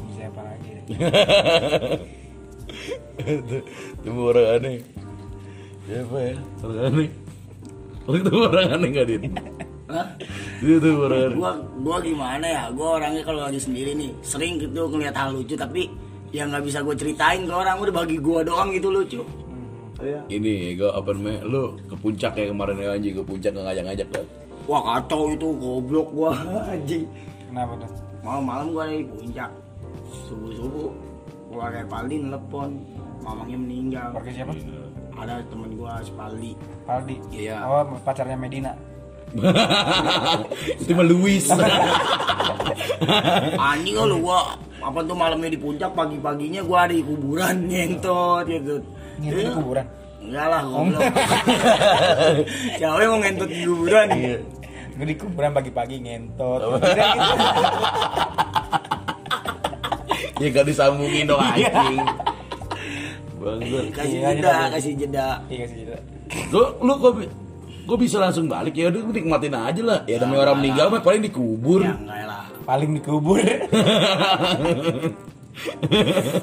bisa 0.07 0.23
apa 0.31 0.41
lagi. 0.47 0.71
Ketemu 3.99 4.21
orang 4.23 4.47
aneh. 4.59 4.77
Siapa 5.91 6.17
ya? 6.23 6.37
Orang 6.63 6.81
aneh. 6.87 7.09
Oh, 8.07 8.15
ketemu 8.15 8.41
orang 8.47 8.67
aneh 8.79 8.89
nggak 8.95 9.07
Din? 9.11 9.23
Hah? 9.91 10.07
Itu 10.63 10.91
orang 11.03 11.21
aneh. 11.27 11.37
gua 11.43 11.53
gua 11.83 11.97
gimana 11.99 12.47
ya 12.47 12.63
gua 12.71 12.89
orangnya 13.03 13.23
kalau 13.27 13.41
lagi 13.43 13.59
sendiri 13.59 13.91
nih 13.99 14.11
sering 14.23 14.63
gitu 14.63 14.87
ngeliat 14.87 15.19
hal 15.19 15.35
lucu 15.35 15.59
tapi 15.59 15.91
yang 16.33 16.49
nggak 16.49 16.65
bisa 16.65 16.81
gue 16.81 16.97
ceritain 16.97 17.45
ke 17.45 17.53
orang 17.53 17.77
udah 17.79 17.95
bagi 17.95 18.17
gua 18.17 18.41
doang 18.41 18.73
gitu 18.73 18.89
lucu 18.89 19.23
Iya. 20.03 20.19
Ini 20.27 20.75
gue 20.75 20.91
apa 20.91 21.15
namanya? 21.15 21.47
Lu 21.47 21.79
ke 21.87 21.95
puncak 21.95 22.35
ya 22.35 22.51
kemarin 22.51 22.75
ya 22.75 22.91
anjing 22.91 23.15
ke 23.15 23.23
puncak 23.23 23.55
nggak 23.55 23.65
ngajak-ngajak 23.71 24.09
kan? 24.11 24.25
wah 24.63 24.83
kacau 24.83 25.27
itu 25.29 25.47
goblok 25.55 26.09
gua 26.11 26.31
anjing 26.75 27.03
kenapa 27.47 27.75
tuh 27.79 27.91
malam-malam 28.23 28.67
gua 28.71 28.83
ada 28.85 28.95
di 28.95 29.07
puncak 29.07 29.51
subuh 30.27 30.51
subuh 30.55 30.91
keluarga 31.47 31.83
Paldi 31.87 32.17
nelpon 32.19 32.71
mamangnya 33.21 33.59
meninggal 33.59 34.07
keluarga 34.11 34.31
siapa 34.33 34.53
ada 35.13 35.35
temen 35.47 35.71
gua 35.75 35.99
Spaldi 36.01 36.53
Aldi 36.87 37.17
Iya. 37.31 37.57
oh 37.63 37.83
pacarnya 38.03 38.35
Medina 38.35 38.73
Itu 40.79 40.93
mah 40.93 41.07
Luis. 41.07 41.47
anjing 43.57 43.97
lu 43.99 44.19
gua 44.21 44.55
apa 44.83 44.99
tuh 45.01 45.15
malamnya 45.15 45.47
di 45.47 45.57
puncak 45.57 45.91
pagi-paginya 45.93 46.61
gua 46.61 46.85
ada 46.85 46.93
di 46.93 47.01
kuburan 47.01 47.57
ngentot 47.71 48.45
gitu 48.45 48.75
nginep 49.19 49.39
di 49.39 49.53
kuburan 49.53 49.87
Enggak 50.23 50.47
lah, 50.47 50.63
goblok. 50.63 51.03
Siapa 52.79 52.95
yang 53.03 53.11
mau 53.11 53.19
ngentot 53.19 53.51
di 53.51 53.67
kuburan? 53.67 54.07
Iya. 54.15 54.39
gue 54.93 55.07
di 55.09 55.17
kuburan 55.19 55.51
pagi-pagi 55.51 55.99
ngentot 55.99 56.63
Ya 60.39 60.47
gak 60.51 60.67
disambungin 60.67 61.27
dong 61.27 61.39
anjing. 61.39 61.99
Bangsat. 63.35 63.85
Kasih 63.91 64.15
Iya, 64.15 64.31
jeda, 64.33 64.47
iya. 64.47 64.67
kasih 64.71 64.93
jeda. 64.95 65.29
iya 65.47 65.65
sih 65.67 65.77
gitu 65.83 65.95
Lu 66.51 66.63
lu 66.81 66.93
kok 66.99 67.13
kok 67.83 67.99
bisa 67.99 68.17
langsung 68.19 68.47
balik 68.47 68.75
ya 68.75 68.89
udah 68.89 69.03
nikmatin 69.05 69.55
aja 69.55 69.83
lah. 69.83 70.01
Ya 70.07 70.23
namanya 70.23 70.41
orang 70.49 70.57
meninggal 70.63 70.87
mah 70.87 71.03
paling 71.03 71.23
dikubur. 71.23 71.83
Ya 71.83 71.95
enggak 71.95 72.27
lah. 72.27 72.42
Paling 72.63 72.91
dikubur 72.95 73.39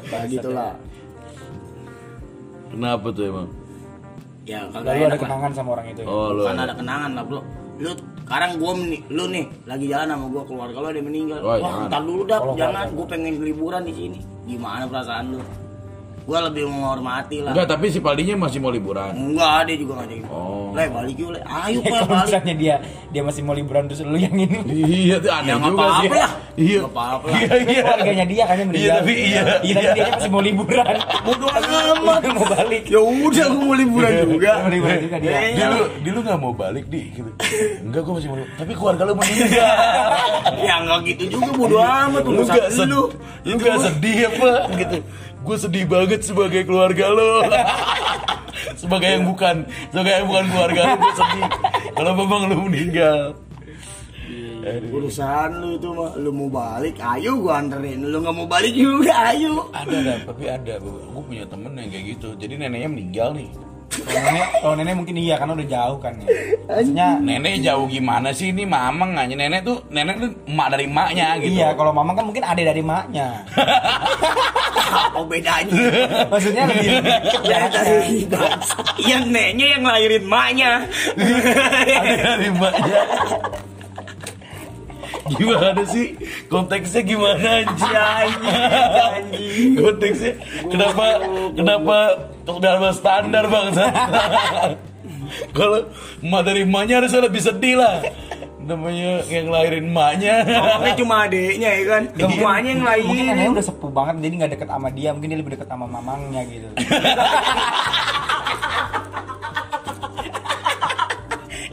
Kayak 0.06 0.26
gitu 0.30 0.50
lah. 0.52 0.74
Kenapa 2.70 3.08
tuh 3.10 3.24
emang? 3.26 3.48
Ya 4.46 4.66
kagak 4.70 4.94
ada 4.94 5.00
enak 5.00 5.10
lah. 5.10 5.20
kenangan 5.20 5.52
sama 5.54 5.70
orang 5.78 5.86
itu 5.90 6.02
Oh 6.06 6.30
lu. 6.34 6.42
Kan 6.46 6.58
ada 6.58 6.74
kenangan 6.74 7.12
lah, 7.18 7.24
Bro. 7.26 7.42
Lu 7.80 7.92
sekarang 8.22 8.52
gua 8.58 8.72
meni- 8.78 9.06
lu 9.10 9.26
nih 9.28 9.46
lagi 9.66 9.86
jalan 9.88 10.08
sama 10.10 10.26
gua 10.28 10.44
keluarga 10.46 10.78
lu 10.78 10.88
ada 10.88 11.02
meninggal. 11.02 11.40
Wah, 11.40 11.50
Wah, 11.50 11.58
jangan. 11.60 11.86
entar 11.86 12.02
dulu 12.06 12.22
dah, 12.26 12.40
Kalau 12.40 12.54
jangan. 12.54 12.86
Gua 12.94 13.06
pengen 13.10 13.34
liburan 13.42 13.82
di 13.82 13.94
sini. 13.94 14.20
Gimana 14.46 14.84
perasaan 14.86 15.26
lu? 15.34 15.42
Gua 16.26 16.40
lebih 16.50 16.64
menghormati 16.68 17.38
lah. 17.44 17.52
Enggak, 17.54 17.68
tapi 17.70 17.86
si 17.92 18.00
Paldinya 18.00 18.36
masih 18.48 18.60
mau 18.60 18.72
liburan. 18.72 19.12
Enggak, 19.14 19.68
dia 19.68 19.76
juga 19.80 19.94
ngajakin. 20.04 20.26
Oh. 20.32 20.72
Le, 20.74 20.86
balik 20.90 21.16
yuk, 21.18 21.30
Le. 21.34 21.40
Ayo, 21.44 21.80
Pak, 21.84 21.90
kalau 21.90 22.08
balik. 22.08 22.26
misalnya 22.30 22.54
dia 22.56 22.76
dia 23.10 23.22
masih 23.26 23.42
mau 23.42 23.58
liburan 23.58 23.90
terus 23.90 24.06
lu 24.06 24.18
yang 24.22 24.38
ini 24.38 24.62
Iya 24.70 25.18
tuh 25.18 25.34
aneh 25.34 25.50
Ya 25.50 25.56
nggak 25.58 25.72
juga 25.74 25.82
sih. 25.82 25.90
apa-apa 25.90 26.16
lah. 26.16 26.32
Iya. 26.54 26.80
Nggak 26.80 26.94
apa-apa 26.94 27.26
lah. 27.26 27.40
Iya 27.40 27.54
iya. 27.58 27.82
keluarganya 27.82 28.26
dia 28.30 28.44
kan 28.46 28.56
yang 28.56 28.70
meninggal 28.70 28.86
Iya, 28.86 29.00
tapi 29.02 29.14
iya. 29.18 29.42
iya 29.66 29.74
tapi 29.74 29.90
dia 29.98 30.06
masih 30.14 30.30
mau 30.30 30.42
liburan 30.46 30.96
Bodo 31.26 31.48
amat. 31.50 32.22
mau 32.38 32.46
balik 32.54 32.84
Ya 32.86 33.00
udah, 33.02 33.46
gua 33.50 33.64
mau 33.66 33.76
liburan 33.76 34.12
juga. 34.30 34.52
Mau 34.62 34.70
liburan 34.70 34.98
juga 35.02 35.16
dia. 35.18 35.32
Dia 35.58 35.66
lu, 35.74 35.80
dia 36.06 36.12
lu 36.14 36.20
gak 36.22 36.38
mau 36.38 36.54
balik 36.54 36.86
di 36.86 37.02
gitu. 37.18 37.30
Enggak, 37.82 38.02
gua 38.06 38.14
masih 38.22 38.30
mau. 38.30 38.38
Tapi 38.38 38.72
keluarga 38.78 39.02
lu 39.10 39.14
meninggal. 39.18 39.74
ya 40.70 40.74
enggak 40.86 41.00
gitu 41.10 41.24
juga 41.34 41.50
bodo 41.58 41.78
amat 41.82 42.22
lu 42.30 42.32
lu. 42.86 43.02
lu 43.46 43.54
gak 43.58 43.78
sedih 43.82 44.18
apa 44.30 44.50
gitu. 44.78 44.98
Gue 45.40 45.56
sedih 45.56 45.86
banget 45.88 46.22
sebagai 46.28 46.68
keluarga 46.68 47.06
lo. 47.10 47.48
sebagai 48.82 49.10
yang 49.20 49.26
bukan, 49.28 49.64
sebagai 49.92 50.12
yang 50.20 50.28
bukan 50.28 50.46
keluarga 50.52 50.82
lu 50.84 50.96
gue 51.00 51.14
sedih. 51.16 51.48
Kalau 51.96 52.12
memang 52.16 52.42
lu 52.52 52.58
meninggal. 52.68 53.22
Aduh. 54.60 55.00
Urusan 55.00 55.50
lu 55.64 55.80
itu 55.80 55.90
mah 55.96 56.12
lu 56.20 56.30
mau 56.36 56.52
balik, 56.52 57.00
ayo 57.00 57.40
gua 57.40 57.64
anterin. 57.64 58.04
Lu 58.04 58.20
nggak 58.20 58.36
mau 58.36 58.46
balik 58.46 58.76
juga, 58.76 59.32
ayo. 59.32 59.72
Ada 59.72 59.96
ada, 60.04 60.14
tapi 60.28 60.44
ada. 60.52 60.74
Gue 60.84 61.24
punya 61.24 61.48
temen 61.48 61.72
yang 61.80 61.90
kayak 61.90 62.06
gitu. 62.20 62.28
Jadi 62.36 62.54
neneknya 62.60 62.90
meninggal 62.92 63.32
nih. 63.34 63.50
kalau 63.90 64.22
nenek 64.22 64.48
kalau 64.62 64.76
nenek 64.78 64.96
mungkin 64.96 65.16
iya 65.18 65.36
karena 65.36 65.54
udah 65.58 65.68
jauh 65.68 65.98
kan 65.98 66.14
ya 66.22 66.28
maksudnya 66.70 67.08
Nenek 67.20 67.54
jauh 67.66 67.86
gimana 67.90 68.30
sih 68.32 68.54
ini 68.54 68.64
mamang 68.64 69.18
aja 69.18 69.34
nenek 69.34 69.66
tuh 69.66 69.82
nenek 69.90 70.16
tuh 70.22 70.30
emak 70.46 70.68
dari 70.72 70.86
emaknya 70.86 71.28
gitu. 71.42 71.58
iya 71.58 71.68
kalau 71.74 71.92
mama 71.92 72.14
kan 72.14 72.24
mungkin 72.30 72.46
ada 72.46 72.62
dari 72.62 72.86
maknya 72.86 73.44
Apa 74.90 75.22
bedanya? 75.26 75.74
Maksudnya 76.28 76.64
lebih 76.66 76.90
Ya, 77.46 77.70
dari 77.70 78.26
yang 79.06 79.30
neneknya 79.30 79.68
yang 79.78 79.84
lahirin 79.86 80.26
maknya. 80.26 80.90
Ada 81.16 82.14
dari 82.18 82.48
mbaknya. 82.50 83.02
Gimana 85.30 85.82
sih? 85.86 86.18
Konteksnya 86.50 87.02
gimana 87.06 87.48
anjing? 87.62 87.94
anjing. 87.94 89.72
Konteksnya 89.78 90.34
kenapa 90.74 91.06
kenapa 91.54 91.98
dalam 92.58 92.90
standar 92.94 93.46
bangsa? 93.46 93.86
Kalau 95.54 95.86
emak 96.26 96.42
dari 96.42 96.66
emaknya 96.66 97.06
harusnya 97.06 97.22
lebih 97.30 97.42
sedih 97.46 97.78
lah. 97.78 98.02
Namanya 98.70 99.26
yang 99.26 99.50
lahirin 99.50 99.90
emaknya. 99.90 100.46
Ngomongnya 100.46 100.94
cuma 101.02 101.26
adeknya 101.26 101.70
ya 101.74 101.84
kan. 101.90 102.04
Emaknya 102.14 102.70
yang 102.78 102.82
mungkin 102.86 103.26
neneknya 103.26 103.52
udah 103.58 103.66
sepuh 103.66 103.90
banget 103.90 104.22
jadi 104.22 104.34
nggak 104.38 104.52
deket 104.54 104.70
sama 104.70 104.90
dia 104.94 105.10
mungkin 105.14 105.30
dia 105.34 105.40
lebih 105.42 105.54
deket 105.58 105.68
sama 105.68 105.86
mamangnya 105.90 106.42
gitu 106.46 106.70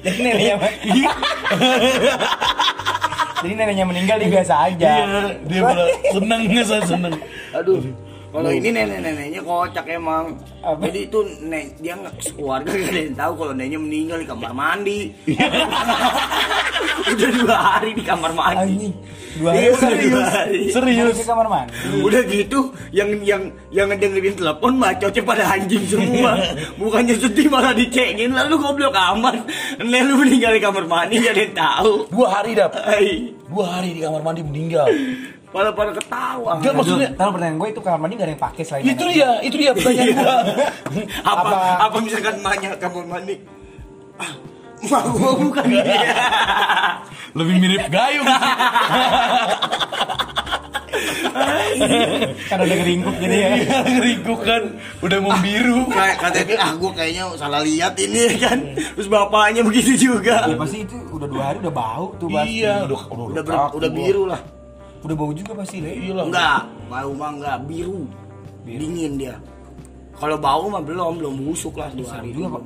jadi 0.05 0.17
neneknya 0.23 0.55
jadi 3.43 3.53
neneknya 3.53 3.85
meninggal 3.85 4.17
dia 4.23 4.31
biasa 4.41 4.55
aja 4.73 4.87
Iya, 4.87 5.05
dia 5.45 5.61
malah 5.63 5.87
seneng 6.15 6.41
saya 6.65 6.83
seneng. 6.89 7.13
Aduh. 7.53 7.81
Kalau 8.37 8.53
ini 8.53 8.69
nenek-neneknya 8.69 9.41
kocak 9.41 9.89
emang. 9.89 10.37
Apa? 10.61 10.93
Jadi 10.93 11.09
itu 11.09 11.19
nek 11.49 11.81
dia 11.81 11.97
nggak 11.97 12.37
keluarga 12.37 12.69
gak 12.69 12.93
ada 12.93 13.01
yang 13.01 13.17
tahu 13.17 13.33
kalau 13.41 13.53
neneknya 13.57 13.81
meninggal 13.81 14.19
di 14.21 14.29
kamar 14.29 14.53
mandi. 14.53 14.99
Udah 17.07 17.31
dua 17.33 17.57
hari 17.57 17.91
di 17.97 18.05
kamar 18.05 18.33
mandi. 18.37 18.61
anjing 18.61 18.95
dua 19.37 19.51
Iya, 19.53 19.71
hari 19.79 20.05
udah 20.05 20.11
dua 20.11 20.27
hari. 20.27 20.61
Serius. 20.69 21.17
Ke 21.17 21.25
kamar 21.29 21.47
mandi 21.49 21.73
Udah 22.03 22.23
gitu 22.29 22.59
yang 22.93 23.09
yang 23.25 23.43
yang 23.73 23.87
ngedengerin 23.89 24.35
telepon 24.37 24.73
bacotnya 24.77 25.23
pada 25.25 25.45
anjing 25.57 25.85
semua. 25.89 26.33
Bukannya 26.77 27.17
sedih 27.17 27.49
malah 27.49 27.73
dicengin 27.73 28.37
lalu 28.37 28.61
goblok 28.61 28.93
amat. 28.93 29.49
Nek 29.81 30.01
lu 30.05 30.15
meninggal 30.21 30.53
di 30.57 30.61
kamar 30.61 30.85
mandi 30.85 31.25
gak 31.25 31.33
ada 31.33 31.41
yang 31.41 31.57
tahu. 31.57 31.93
Dua 32.13 32.27
hari 32.29 32.53
dap. 32.53 32.77
Dua 33.49 33.65
hari 33.65 33.97
di 33.97 34.01
kamar 34.05 34.21
mandi 34.21 34.41
meninggal. 34.45 34.89
Pada 35.57 35.73
pada 35.73 35.89
ketawa. 35.89 36.61
Enggak, 36.61 36.73
maksudnya- 36.77 37.13
Tahu 37.17 37.31
pertanyaan 37.33 37.57
gue 37.57 37.69
itu 37.73 37.81
kamar 37.81 37.97
mandi 37.97 38.15
gak 38.15 38.27
ada 38.29 38.33
yang 38.37 38.43
pakai 38.45 38.61
selain 38.61 38.85
Itu 38.85 39.05
dia, 39.09 39.31
itu 39.41 39.57
dia 39.57 39.71
pertanyaan 39.73 40.13
gua. 40.13 40.37
apa, 41.33 41.41
apa? 41.41 41.57
Apa- 41.81 42.05
misalkan 42.05 42.35
emaknya 42.37 42.77
kamar 42.77 43.05
mandi? 43.09 43.35
Ah, 44.21 44.33
gua 45.09 45.33
bukan 45.33 45.65
dia. 45.65 45.81
Lebih 47.41 47.55
mirip 47.57 47.89
gayung. 47.89 48.29
kan 52.47 52.59
ada 52.61 52.75
keringkuk 52.77 53.17
gitu 53.17 53.37
ya. 53.37 53.49
Ringkuk 53.85 54.41
kan. 54.45 54.63
Udah 55.01 55.19
membiru. 55.21 55.89
kayak 55.89 56.17
katanya 56.21 56.55
ah 56.61 56.73
gua 56.77 56.93
kayaknya 56.93 57.25
salah 57.37 57.61
lihat 57.65 57.97
ini 57.97 58.29
ya 58.29 58.33
kan. 58.45 58.59
Terus 58.77 59.09
bapaknya 59.09 59.65
begitu 59.65 60.13
juga. 60.13 60.45
Ya 60.45 60.57
pasti 60.57 60.85
itu 60.85 60.97
udah 61.13 61.29
dua 61.29 61.43
hari 61.49 61.65
udah 61.65 61.73
bau 61.73 62.13
tuh 62.21 62.29
pasti. 62.29 62.61
Iya, 62.61 62.85
udah 62.85 62.99
udah 63.09 63.43
udah 63.43 63.57
udah 63.73 63.91
biru 63.91 64.25
lah 64.29 64.41
udah 65.07 65.17
bau 65.17 65.33
juga 65.33 65.53
pasti 65.55 65.79
deh 65.79 65.95
Iya 65.95 66.13
lah. 66.19 66.25
enggak 66.27 66.61
bau 66.91 67.13
mah 67.15 67.31
enggak. 67.35 67.57
Biru. 67.67 68.03
Dingin 68.67 69.15
dia. 69.19 69.37
Kalau 70.17 70.37
bau 70.41 70.67
mah 70.67 70.83
belum 70.83 71.23
belum 71.23 71.35
busuk 71.47 71.77
lah 71.79 71.93
dua 71.95 72.19
hari 72.19 72.33
juga, 72.33 72.59
Pak. 72.59 72.63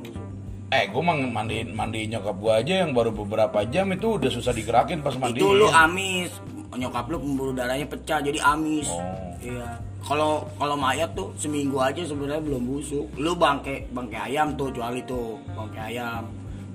Eh, 0.71 0.87
gue 0.87 1.01
mah 1.03 1.19
mandiin 1.19 1.75
mandiin 1.75 2.15
nyokap 2.15 2.39
gue 2.39 2.53
aja 2.63 2.73
yang 2.87 2.95
baru 2.95 3.11
beberapa 3.11 3.59
jam 3.67 3.91
itu 3.91 4.15
udah 4.15 4.31
susah 4.31 4.55
digerakin 4.55 5.03
pas 5.03 5.11
mandiin. 5.19 5.43
itu 5.43 5.51
lu 5.51 5.67
amis. 5.67 6.31
Nyokap 6.71 7.11
lu 7.11 7.19
pembuluh 7.19 7.51
darahnya 7.51 7.83
pecah 7.83 8.23
jadi 8.23 8.39
amis. 8.39 8.87
Oh. 8.87 9.03
iya. 9.43 9.77
Kalau 10.01 10.47
kalau 10.55 10.79
mayat 10.79 11.11
tuh 11.13 11.29
seminggu 11.35 11.75
aja 11.77 12.01
sebenarnya 12.07 12.39
belum 12.41 12.63
busuk. 12.65 13.05
Lu 13.19 13.35
bangke 13.35 13.85
bangke 13.91 14.15
ayam 14.15 14.55
tuh 14.55 14.71
kecuali 14.71 15.03
tuh 15.03 15.35
bangke 15.51 15.79
ayam. 15.91 16.23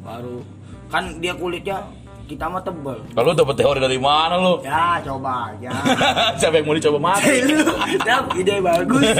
Baru 0.04 0.44
kan 0.92 1.16
dia 1.18 1.32
kulitnya 1.34 1.82
kita 2.26 2.44
mah 2.44 2.58
tebel 2.58 2.98
Kalau 3.08 3.30
dapat 3.32 3.54
teori 3.54 3.78
dari 3.78 3.96
mana 3.96 4.34
lu? 4.34 4.58
ya 4.60 4.98
coba 5.00 5.48
aja 5.48 5.70
Siapa 6.42 6.58
yang 6.58 6.66
mau 6.66 6.74
dicoba 6.74 6.98
mati? 7.00 7.30
lu 7.40 7.62
dap 8.02 8.26
ide 8.34 8.58
bagus 8.58 9.06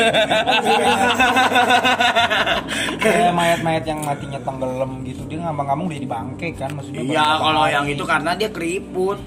kayak 2.98 3.32
mayat-mayat 3.32 3.84
yang 3.86 4.00
matinya 4.02 4.40
tenggelam 4.42 4.90
gitu 5.02 5.22
dia 5.26 5.38
ngambang-ngambang 5.40 5.86
udah 5.86 5.96
jadi 5.96 6.08
bangke 6.08 6.48
kan 6.54 6.70
maksudnya 6.74 7.00
iya 7.02 7.26
kalau 7.38 7.62
bangke. 7.62 7.74
yang 7.74 7.86
itu 7.88 8.04
karena 8.04 8.30
dia 8.34 8.48
keriput 8.50 9.18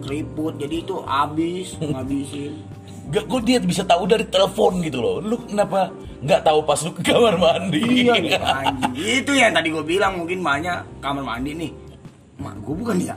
keriput 0.00 0.54
jadi 0.56 0.76
itu 0.80 0.94
habis 1.02 1.68
ngabisin 1.76 2.54
Gak, 3.06 3.30
kok 3.30 3.46
dia 3.46 3.62
bisa 3.62 3.86
tahu 3.86 4.02
dari 4.10 4.26
telepon 4.26 4.82
gitu 4.82 4.98
loh. 4.98 5.22
Lu 5.22 5.38
kenapa 5.46 5.94
nggak 6.26 6.42
tahu 6.42 6.58
pas 6.66 6.74
lu 6.82 6.90
ke 6.90 7.06
kamar 7.06 7.38
mandi? 7.38 8.02
Iya, 8.02 8.18
anjing. 8.42 8.98
itu 8.98 9.30
yang 9.30 9.54
tadi 9.54 9.70
gue 9.70 9.84
bilang 9.86 10.18
mungkin 10.18 10.42
banyak 10.42 10.98
kamar 10.98 11.22
mandi 11.22 11.54
nih. 11.54 11.70
Mak 12.36 12.54
gue 12.60 12.74
bukan 12.76 12.96
ya? 13.00 13.16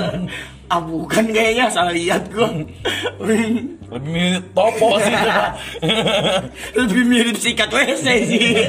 ah 0.72 0.80
bukan 0.80 1.24
kayaknya 1.32 1.64
salah 1.72 1.96
lihat 1.96 2.28
gue. 2.28 2.68
Lebih 3.88 4.04
mirip 4.04 4.44
topo 4.52 5.00
sih. 5.00 5.16
Lebih 6.78 7.02
mirip 7.08 7.36
sikat 7.40 7.72
WC 7.72 8.06
sih. 8.28 8.48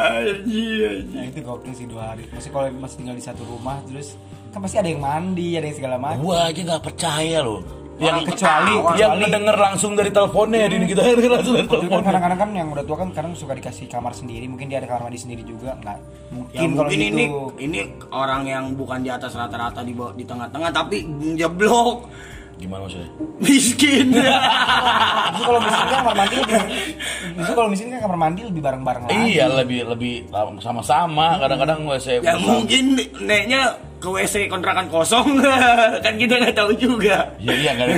Anjir, 0.00 1.04
Nah 1.12 1.24
itu 1.28 1.38
gokil 1.44 1.74
sih 1.76 1.86
dua 1.86 2.14
hari. 2.14 2.24
Masih 2.32 2.50
kalau 2.50 2.72
masih 2.80 2.96
tinggal 3.04 3.16
di 3.18 3.24
satu 3.24 3.42
rumah 3.44 3.78
terus 3.84 4.16
kan 4.50 4.58
pasti 4.64 4.80
ada 4.82 4.88
yang 4.90 5.02
mandi, 5.04 5.54
ada 5.54 5.66
yang 5.68 5.78
segala 5.78 5.96
macam. 6.00 6.26
gua 6.26 6.50
aja 6.50 6.60
nggak 6.64 6.82
percaya 6.82 7.38
loh. 7.44 7.62
Yang 8.00 8.32
kecuali 8.32 8.74
yang 8.96 9.20
ngedenger 9.20 9.56
langsung 9.60 9.92
dari 9.92 10.08
teleponnya 10.08 10.64
ya, 10.64 10.68
kita 10.72 11.00
denger 11.04 11.30
langsung 11.36 11.54
dari 11.54 11.68
kan 11.68 11.76
teleponnya. 11.76 12.06
kadang-kadang 12.08 12.38
kan 12.40 12.50
yang 12.56 12.68
udah 12.72 12.84
tua 12.88 12.96
kan 12.96 13.08
kadang 13.12 13.32
suka 13.36 13.52
dikasih 13.52 13.86
kamar 13.92 14.16
sendiri, 14.16 14.48
mungkin 14.48 14.72
dia 14.72 14.80
ada 14.80 14.88
kamar 14.88 15.12
mandi 15.12 15.20
sendiri 15.20 15.44
juga, 15.44 15.76
nggak 15.76 15.98
mungkin 16.32 16.56
Ya 16.56 16.64
kalau 16.64 16.88
mungkin 16.88 16.98
gitu. 16.98 17.12
ini 17.12 17.24
ini 17.60 17.78
orang 18.08 18.42
yang 18.48 18.64
bukan 18.72 19.04
di 19.04 19.12
atas 19.12 19.36
rata-rata 19.36 19.84
di 19.84 19.92
bawah 19.92 20.16
di 20.16 20.24
tengah-tengah 20.24 20.70
tapi 20.72 21.04
jeblok 21.36 22.08
Gimana 22.60 22.84
maksudnya? 22.84 23.10
miskin. 23.40 24.06
Justru 25.32 25.44
kalau 25.48 25.60
miskin 25.64 25.86
kan 25.88 26.00
kamar 26.04 26.14
mandi 26.20 26.34
lebih, 26.36 26.60
justru 27.38 27.52
kalau 27.56 27.68
miskin 27.72 27.88
kan 27.88 28.00
kamar 28.04 28.18
mandi 28.20 28.40
lebih 28.44 28.60
bareng-bareng 28.60 29.02
lagi. 29.08 29.16
Iya 29.32 29.46
lebih 29.48 29.80
lebih 29.88 30.14
sama-sama. 30.60 31.40
Kadang-kadang 31.40 31.88
WC 31.88 32.20
ya 32.20 32.36
bersama. 32.36 32.44
mungkin 32.44 32.84
neknya 33.24 33.62
ke 34.00 34.08
WC 34.08 34.34
kontrakan 34.52 34.86
kosong 34.92 35.40
kan 36.04 36.14
kita 36.20 36.34
nggak 36.36 36.56
tahu 36.56 36.76
juga. 36.76 37.32
Iya 37.40 37.54
iya 37.56 37.70
gak 37.78 37.86
ada, 37.88 37.94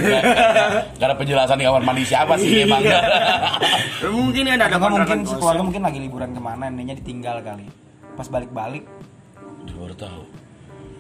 gak, 0.98 1.06
ada 1.10 1.16
penjelasan 1.18 1.56
di 1.58 1.64
kamar 1.66 1.82
mandi 1.82 2.02
siapa 2.06 2.34
sih 2.38 2.62
emang. 2.62 2.82
Iya. 2.86 3.00
mungkin 4.14 4.44
ada 4.46 4.64
nggak 4.70 4.78
mungkin 4.78 5.18
sekeluarga 5.26 5.58
kosong. 5.58 5.66
mungkin 5.66 5.82
lagi 5.82 5.98
liburan 5.98 6.30
ke 6.30 6.40
mana, 6.42 6.64
neneknya 6.70 6.94
ditinggal 7.02 7.42
kali. 7.42 7.66
Pas 8.14 8.28
balik-balik 8.30 8.84
baru 9.82 9.94
tahu. 9.98 10.41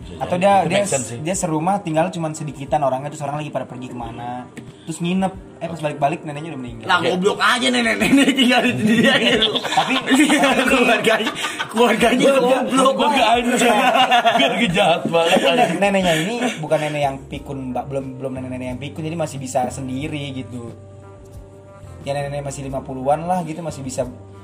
Bisa 0.02 0.18
atau 0.18 0.36
jadi. 0.36 0.66
dia 0.66 0.82
Itu 0.82 0.98
dia 0.98 1.18
dia 1.22 1.34
serumah 1.34 1.78
tinggal 1.78 2.10
cuma 2.10 2.28
sedikitan 2.30 2.82
orangnya 2.82 3.08
terus 3.08 3.22
orang 3.22 3.38
lagi 3.38 3.48
pada 3.48 3.64
pergi 3.64 3.86
ke 3.86 3.94
mana 3.94 4.44
terus 4.82 4.98
nginep 4.98 5.32
eh 5.62 5.68
pas 5.70 5.78
balik-balik 5.78 6.26
neneknya 6.26 6.50
udah 6.50 6.60
meninggal 6.60 6.86
Lah 6.86 6.98
goblok 7.00 7.38
aja 7.38 7.66
nenek-nenek 7.70 8.34
tinggal 8.34 8.62
sendiri 8.66 9.06
aja 9.06 9.30
lu. 9.38 9.54
Tapi- 9.62 10.02
keluarganya 10.72 11.32
keluarganya 11.70 12.24
goblok. 12.34 12.92
Gue 12.92 13.08
gak 13.14 13.28
anjing. 13.30 13.76
Gue 14.34 14.48
lagi 14.50 14.68
jahat 14.74 15.02
banget. 15.06 15.38
Anjing. 15.38 15.78
neneknya 15.78 16.14
ini 16.18 16.34
bukan 16.58 16.78
nenek 16.78 17.02
yang 17.02 17.16
pikun 17.30 17.58
mbak 17.70 17.84
belum 17.86 18.04
belum 18.18 18.32
nenek-nenek 18.34 18.66
yang 18.74 18.80
pikun 18.82 19.02
jadi 19.06 19.14
masih 19.14 19.38
bisa 19.38 19.70
sendiri 19.70 20.34
gitu 20.34 20.74
ya 22.02 22.10
nenek-nenek 22.12 22.42
masih 22.42 22.66
50-an 22.66 23.20
lah 23.22 23.38
gitu 23.46 23.62
masih 23.62 23.82
bisa 23.86 24.02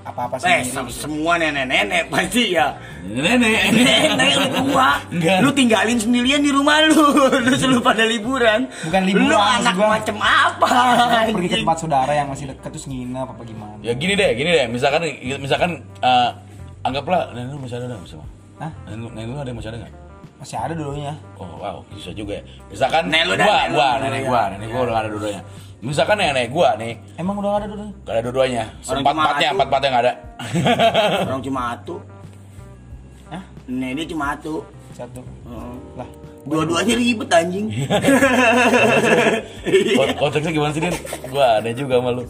apa-apa 0.09 0.35
Eh, 0.39 0.41
sendiri 0.41 0.69
sem- 0.69 0.87
gitu. 0.87 1.01
semua 1.03 1.33
nenek-nenek 1.37 2.03
pasti 2.09 2.45
ya. 2.51 2.75
Nenek. 3.03 3.61
Nenek 3.71 4.31
lu 4.35 4.47
tua. 4.63 4.91
Enggak. 5.09 5.39
Lu 5.41 5.51
tinggalin 5.51 5.97
sendirian 5.97 6.41
di 6.41 6.51
rumah 6.51 6.81
lu. 6.83 7.05
Lu 7.45 7.53
selalu 7.53 7.81
pada 7.81 8.03
liburan. 8.03 8.67
Bukan 8.83 9.03
liburan, 9.05 9.29
Lu 9.29 9.37
anak 9.37 9.75
gua. 9.75 9.89
macem 9.95 10.17
apa? 10.17 10.69
pergi 11.29 11.49
ke 11.49 11.57
tempat 11.61 11.79
saudara 11.79 12.13
yang 12.13 12.27
masih 12.27 12.49
deket 12.49 12.69
terus 12.69 12.85
nginep 12.85 13.29
apa 13.29 13.43
gimana 13.43 13.75
Ya 13.81 13.93
gini 13.93 14.13
deh, 14.13 14.31
gini 14.33 14.51
deh. 14.51 14.67
Misalkan 14.67 15.01
misalkan 15.37 15.71
eh, 15.99 16.31
anggaplah 16.81 17.33
nenek 17.33 17.53
lu 17.53 17.61
masih 17.61 17.77
ada 17.77 17.87
nggak 17.89 18.05
sama? 18.05 18.25
Hah? 18.59 18.71
Nenek 18.85 18.99
lu, 18.99 19.07
nenek 19.11 19.27
lu 19.27 19.39
ada 19.39 19.53
masih 19.53 19.71
ada 19.71 19.79
nggak? 19.81 19.95
masih 20.39 20.55
ada 20.55 20.71
dulunya 20.71 21.11
Oh 21.35 21.59
wow, 21.59 21.83
bisa 21.91 22.15
juga 22.15 22.39
ya. 22.39 22.43
Misalkan 22.69 23.11
Nenek 23.11 23.27
lu 23.27 23.35
gua, 23.37 23.43
nenek 23.59 23.67
lu, 23.67 23.75
gua, 23.75 23.89
nenek 23.91 23.99
nenek 24.01 24.23
lu. 24.23 24.29
gua, 24.29 24.43
nenek 24.49 24.67
gua 24.69 24.79
udah 24.79 24.87
nggak 24.89 25.03
ada 25.03 25.11
dua-duanya. 25.11 25.43
Misalkan 25.79 26.19
nenek 26.19 26.51
gua 26.51 26.75
nih, 26.75 26.99
emang 27.15 27.39
udah 27.39 27.55
gak 27.55 27.61
ada 27.63 27.67
dulunya 27.71 27.93
gak 28.03 28.11
ada 28.11 28.21
dua-duanya. 28.27 28.65
Cuma 28.83 28.99
empatnya, 28.99 29.49
empat 29.55 29.67
empatnya 29.71 29.89
nggak 29.89 30.05
ada. 30.05 30.13
Orang 31.31 31.43
cuma 31.43 31.61
atu. 31.71 31.95
Hah? 33.31 33.43
Nenek 33.65 34.07
cuma 34.07 34.35
atu. 34.35 34.55
satu 34.91 35.23
Heeh. 35.23 35.75
lah 35.95 36.09
Dua-duanya 36.43 36.95
ribet 36.97 37.31
anjing. 37.31 37.67
Kon- 39.95 40.17
Konteksnya 40.19 40.51
gimana 40.51 40.73
sih, 40.73 40.81
Din? 40.81 40.95
Gua 41.29 41.61
aneh 41.61 41.73
juga 41.73 42.01
sama 42.01 42.11
lu. 42.11 42.25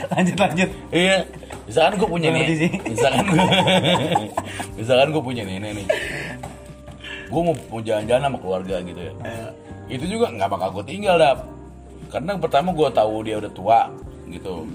lanjut 0.00 0.32
lanjut 0.32 0.70
Iya, 0.90 1.28
misalkan 1.68 2.00
gue 2.00 2.08
punya 2.08 2.28
nih, 2.32 2.72
misalkan 2.88 3.20
gue, 3.20 3.36
misalkan 4.80 5.08
gue 5.12 5.20
punya 5.20 5.44
nenek 5.44 5.76
nih, 5.76 5.86
gue 7.28 7.40
mau 7.44 7.52
mau 7.68 7.80
jalan-jalan 7.84 8.22
sama 8.24 8.38
keluarga 8.40 8.80
gitu 8.80 8.96
ya, 8.96 9.12
itu 9.92 10.04
juga 10.08 10.32
nggak 10.32 10.48
bakal 10.48 10.80
gue 10.80 10.84
tinggal 10.88 11.20
dap, 11.20 11.44
karena 12.10 12.34
pertama 12.36 12.70
gue 12.70 12.88
tahu 12.90 13.14
dia 13.22 13.36
udah 13.36 13.50
tua 13.50 13.80
gitu 14.26 14.66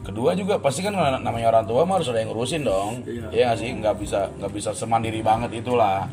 kedua 0.00 0.32
juga 0.32 0.54
pasti 0.56 0.80
kan 0.80 0.94
namanya 1.18 1.50
orang 1.50 1.64
tua 1.64 1.82
mah 1.82 1.98
harus 1.98 2.06
ada 2.06 2.20
yang 2.20 2.30
ngurusin 2.30 2.62
dong 2.62 3.02
Iya. 3.02 3.26
Iya 3.28 3.44
nggak 3.44 3.56
sih 3.56 3.68
nggak 3.74 3.94
bisa 3.98 4.20
nggak 4.32 4.52
bisa 4.52 4.70
semandiri 4.72 5.18
banget 5.18 5.50
itulah 5.56 6.06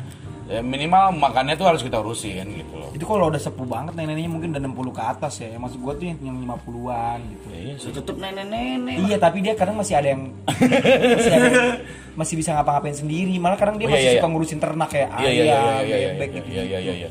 ya, 0.44 0.58
minimal 0.60 1.14
makannya 1.14 1.54
tuh 1.54 1.66
harus 1.66 1.78
kita 1.78 1.96
urusin 1.96 2.42
gitu 2.50 2.74
loh 2.74 2.90
Itu 2.90 3.04
kalau 3.04 3.26
udah 3.26 3.38
sepuh 3.38 3.62
banget 3.64 3.94
neneknya 3.94 4.26
mungkin 4.26 4.50
udah 4.50 4.62
60 4.62 4.90
ke 4.92 5.02
atas 5.02 5.34
ya. 5.40 5.50
Maksud 5.52 5.78
gua 5.78 5.94
tuh 5.94 6.06
yang 6.06 6.18
yang 6.22 6.36
50-an 6.38 7.18
gitu. 7.26 7.46
Ya, 7.48 7.58
iya 7.60 7.74
sih. 7.74 7.90
tetep 7.90 8.14
nenek-nenek 8.14 8.94
Iya, 9.00 9.16
tapi 9.18 9.38
dia 9.40 9.54
kadang 9.54 9.74
masih 9.74 9.94
ada 9.94 10.08
yang 10.08 10.22
masih, 11.18 11.32
ada 11.32 11.46
yang- 11.48 11.78
masih 12.14 12.34
bisa 12.36 12.50
ngapa-ngapain 12.52 12.94
sendiri. 12.94 13.34
Malah 13.36 13.58
kadang 13.58 13.76
dia 13.76 13.86
Oh, 13.86 13.90
iya, 13.90 13.94
masih 13.94 14.06
iya, 14.06 14.14
suka 14.14 14.22
iya. 14.22 14.30
ngurusin 14.30 14.58
ternak 14.58 14.88
kayak 14.88 15.08
iya 15.12 15.26
iya 15.28 15.42
iya 15.42 15.54
ayam, 15.54 15.66
iya 15.82 15.96
iya 15.96 16.08
bebek 16.12 16.28
iya 16.30 16.36
gitu. 16.36 16.48
iya 16.50 16.62
iya 16.62 16.78
iya 16.80 16.94
iya 16.96 17.10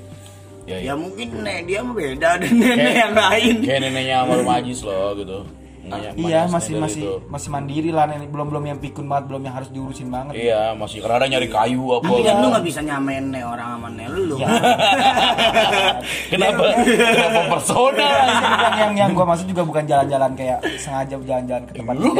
ya 0.66 0.94
mungkin 0.94 1.28
nenek 1.38 1.60
dia 1.66 1.80
mah 1.80 1.94
beda 1.94 2.30
dan 2.42 2.54
nenek 2.54 2.96
yang 2.98 3.14
lain 3.14 3.56
kayak 3.60 3.80
neneknya 3.82 4.16
Amal 4.22 4.42
Majis 4.42 4.80
loh 4.82 5.12
gitu 5.14 5.40
Neneknya 5.84 6.16
Iya, 6.16 6.42
masih 6.48 6.80
masih 6.80 7.04
itu. 7.04 7.14
masih 7.28 7.50
mandiri 7.52 7.92
lah 7.92 8.08
nenek. 8.08 8.32
Belum 8.32 8.48
belum 8.48 8.64
yang 8.64 8.80
pikun 8.80 9.04
banget, 9.04 9.28
belum 9.28 9.44
yang 9.44 9.52
harus 9.54 9.68
diurusin 9.68 10.08
banget. 10.08 10.40
iya 10.40 10.72
masih 10.72 11.04
kadang 11.04 11.28
nyari 11.28 11.44
kayu 11.46 11.84
apa 11.92 12.08
tapi 12.08 12.24
kan 12.24 12.32
gitu. 12.32 12.40
lu 12.40 12.48
nggak 12.48 12.64
bisa 12.64 12.80
nyamain 12.80 13.26
nih 13.28 13.44
orang 13.44 13.68
sama 13.70 13.88
nih 13.92 14.08
lu 14.08 14.36
Ya. 14.40 14.48
kenapa 16.32 16.64
kenapa 16.80 17.42
persona 17.50 18.08
Itu 18.24 18.48
bukan 18.48 18.72
yang 18.78 18.94
yang 18.96 19.10
gua 19.12 19.26
maksud 19.28 19.46
juga 19.46 19.64
bukan 19.64 19.84
jalan-jalan 19.84 20.32
kayak 20.34 20.58
sengaja 20.78 21.16
jalan-jalan 21.18 21.64
ke 21.66 21.74
tempat 21.76 21.96
kayak, 21.96 22.16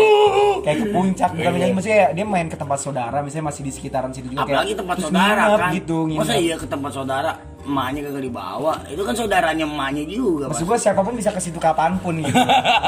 kayak 0.62 0.78
ke 0.78 0.88
puncak 0.90 1.30
bukan 1.32 1.44
Iya. 1.44 1.52
misalnya 1.54 1.74
maksudnya 1.74 2.00
dia 2.12 2.26
main 2.26 2.48
ke 2.48 2.58
tempat 2.58 2.78
saudara 2.78 3.18
misalnya 3.22 3.46
masih 3.48 3.62
di 3.62 3.72
sekitaran 3.72 4.12
situ 4.12 4.28
juga 4.28 4.44
kayak 4.44 4.52
apalagi 4.54 4.74
tempat 4.76 4.96
terus 4.98 5.08
saudara 5.08 5.40
nginep 5.42 5.56
kan 5.58 5.72
gitu 5.74 5.98
nginep. 6.06 6.20
masa 6.20 6.34
iya 6.36 6.56
ke 6.56 6.68
tempat 6.68 6.92
saudara 6.92 7.32
emaknya 7.64 8.00
kagak 8.12 8.24
dibawa. 8.28 8.74
Itu 8.92 9.02
kan 9.08 9.16
saudaranya 9.16 9.66
emaknya 9.66 10.04
juga 10.08 10.52
Maksud 10.52 10.68
gua 10.68 10.78
siapa 10.80 11.00
pun 11.02 11.16
bisa 11.16 11.32
ke 11.32 11.40
situ 11.40 11.60
kapan 11.60 11.96
pun 12.00 12.20
gitu. 12.20 12.36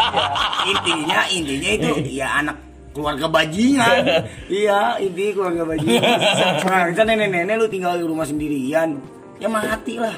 intinya 0.71 1.19
intinya 1.31 1.69
itu 1.79 1.91
ya 2.11 2.43
anak 2.43 2.57
keluarga 2.95 3.27
bajingan. 3.27 4.03
Iya 4.47 4.99
inti 5.03 5.35
keluarga 5.35 5.63
bajingan. 5.67 6.17
Nah, 6.63 6.83
kita 6.91 7.03
nenek-nenek 7.03 7.55
lu 7.59 7.67
tinggal 7.67 7.99
di 7.99 8.05
rumah 8.07 8.27
sendirian 8.27 8.99
ya 9.39 9.47
mati 9.51 9.99
lah. 9.99 10.15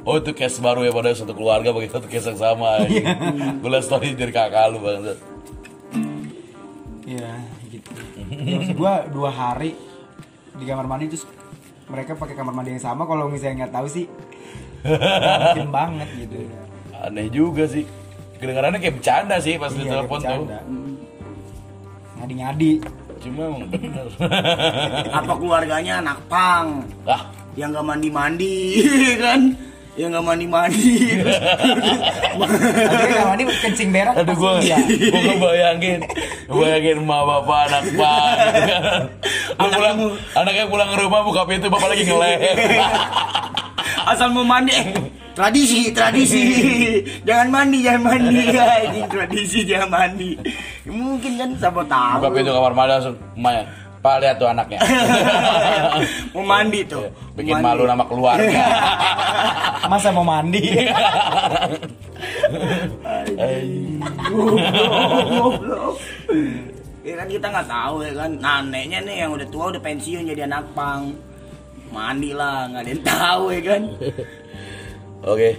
Oh 0.00 0.16
itu 0.16 0.32
case 0.32 0.58
baru 0.64 0.80
ya 0.80 0.92
pada 0.96 1.12
satu 1.12 1.36
keluarga 1.36 1.76
pakai 1.76 1.90
satu 1.92 2.06
case 2.08 2.32
yang 2.32 2.40
sama. 2.40 2.82
Gue 3.60 3.70
liat 3.70 3.84
story 3.84 4.16
dari 4.16 4.32
kakak 4.32 4.72
lu 4.72 4.80
bang. 4.80 5.12
Iya, 7.10 7.32
gitu. 7.74 7.90
Ya, 8.30 8.54
maksud 8.62 8.78
gua 8.78 9.02
dua 9.10 9.30
hari 9.34 9.74
di 10.54 10.64
kamar 10.64 10.86
mandi 10.86 11.10
terus 11.10 11.26
mereka 11.90 12.14
pakai 12.14 12.32
kamar 12.32 12.54
mandi 12.54 12.70
yang 12.72 12.82
sama 12.82 13.02
kalau 13.04 13.26
misalnya 13.26 13.66
nggak 13.66 13.74
tahu 13.74 13.86
sih. 13.86 14.06
Mungkin 15.44 15.68
banget 15.68 16.08
gitu. 16.16 16.38
Aneh 16.96 17.28
juga 17.28 17.66
sih. 17.66 17.84
Kedengarannya 18.38 18.78
kayak 18.78 18.96
bercanda 18.96 19.36
sih 19.36 19.58
pas 19.58 19.68
di 19.68 19.84
Iya, 19.84 19.90
telepon 19.92 20.18
dia 20.18 20.28
tuh. 20.30 20.44
bercanda. 20.46 20.58
Ngadi-ngadi. 22.16 22.72
Cuma 23.20 23.42
emang 23.52 23.68
bener. 23.68 24.06
Apa 25.12 25.32
keluarganya 25.36 26.00
anak 26.00 26.18
pang? 26.26 26.80
Ah 27.04 27.28
yang 27.58 27.74
gak 27.74 27.82
mandi-mandi 27.82 28.78
kan 29.24 29.40
yang 30.00 30.16
gak 30.16 30.24
mandi-mandi. 30.24 31.20
Tapi 32.40 33.04
kamar 33.12 33.28
mandi 33.36 33.44
kencing 33.60 33.88
berak 33.92 34.16
Aduh 34.16 34.32
gue 34.32 34.52
iya. 34.64 34.78
Gue 34.80 35.20
ngebayangin 35.28 36.00
Ngebayangin 36.48 36.96
emak 37.04 37.20
bapak 37.28 37.58
anak 37.68 37.82
pak. 38.00 38.24
Gitu 38.40 38.60
kan. 38.72 39.00
Lu 39.60 39.68
pulang 39.76 39.96
Anaknya 40.32 40.64
pulang 40.72 40.88
ke 40.88 40.96
rumah 41.04 41.20
buka 41.20 41.42
pintu 41.44 41.66
bapak 41.68 41.88
lagi 41.92 42.04
ngeleh. 42.08 42.36
Asal 44.08 44.32
mau 44.32 44.40
mandi. 44.40 44.72
Eh, 44.72 44.88
tradisi 45.36 45.92
tradisi. 45.92 46.42
Jangan 47.28 47.48
mandi 47.52 47.78
jangan 47.84 48.02
mandi. 48.08 48.40
Ya 48.48 48.88
ini 48.88 49.04
tradisi 49.04 49.68
jangan 49.68 49.88
mandi. 49.92 50.30
Mungkin 50.88 51.32
kan 51.36 51.48
siapa 51.60 51.84
tahu. 51.84 52.24
Buka 52.24 52.28
pintu 52.32 52.50
kamar 52.56 52.72
mandi 52.72 52.90
langsung 52.96 53.16
Emaknya 53.36 53.62
Pak 54.00 54.16
lihat 54.24 54.40
tuh 54.40 54.48
anaknya 54.48 54.80
mau 56.32 56.40
mandi 56.40 56.80
tuh 56.88 57.04
Bikin 57.36 57.60
Mau 57.60 57.64
malu 57.68 57.84
mandi. 57.84 57.92
nama 57.92 58.04
keluarga 58.08 58.64
Masa 59.92 60.08
mau 60.08 60.24
mandi? 60.24 60.60
Ya 67.00 67.16
kan 67.16 67.28
kita 67.32 67.46
nggak 67.48 67.68
tahu 67.68 68.04
ya 68.04 68.12
kan. 68.12 68.30
Nah, 68.38 68.60
neneknya 68.60 69.00
nih 69.02 69.16
yang 69.24 69.32
udah 69.32 69.48
tua 69.48 69.72
udah 69.72 69.80
pensiun 69.80 70.28
jadi 70.28 70.44
anak 70.44 70.68
pang. 70.76 71.16
Mandi 71.90 72.30
lah, 72.36 72.68
nggak 72.70 72.82
ada 72.86 72.90
yang 72.92 73.02
tahu 73.02 73.44
ya 73.50 73.62
kan. 73.66 73.82
Oke 75.26 75.50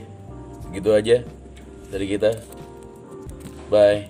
Gitu 0.71 0.89
aja 0.89 1.17
Dari 1.91 2.05
kita 2.07 2.31
Bye 3.67 4.07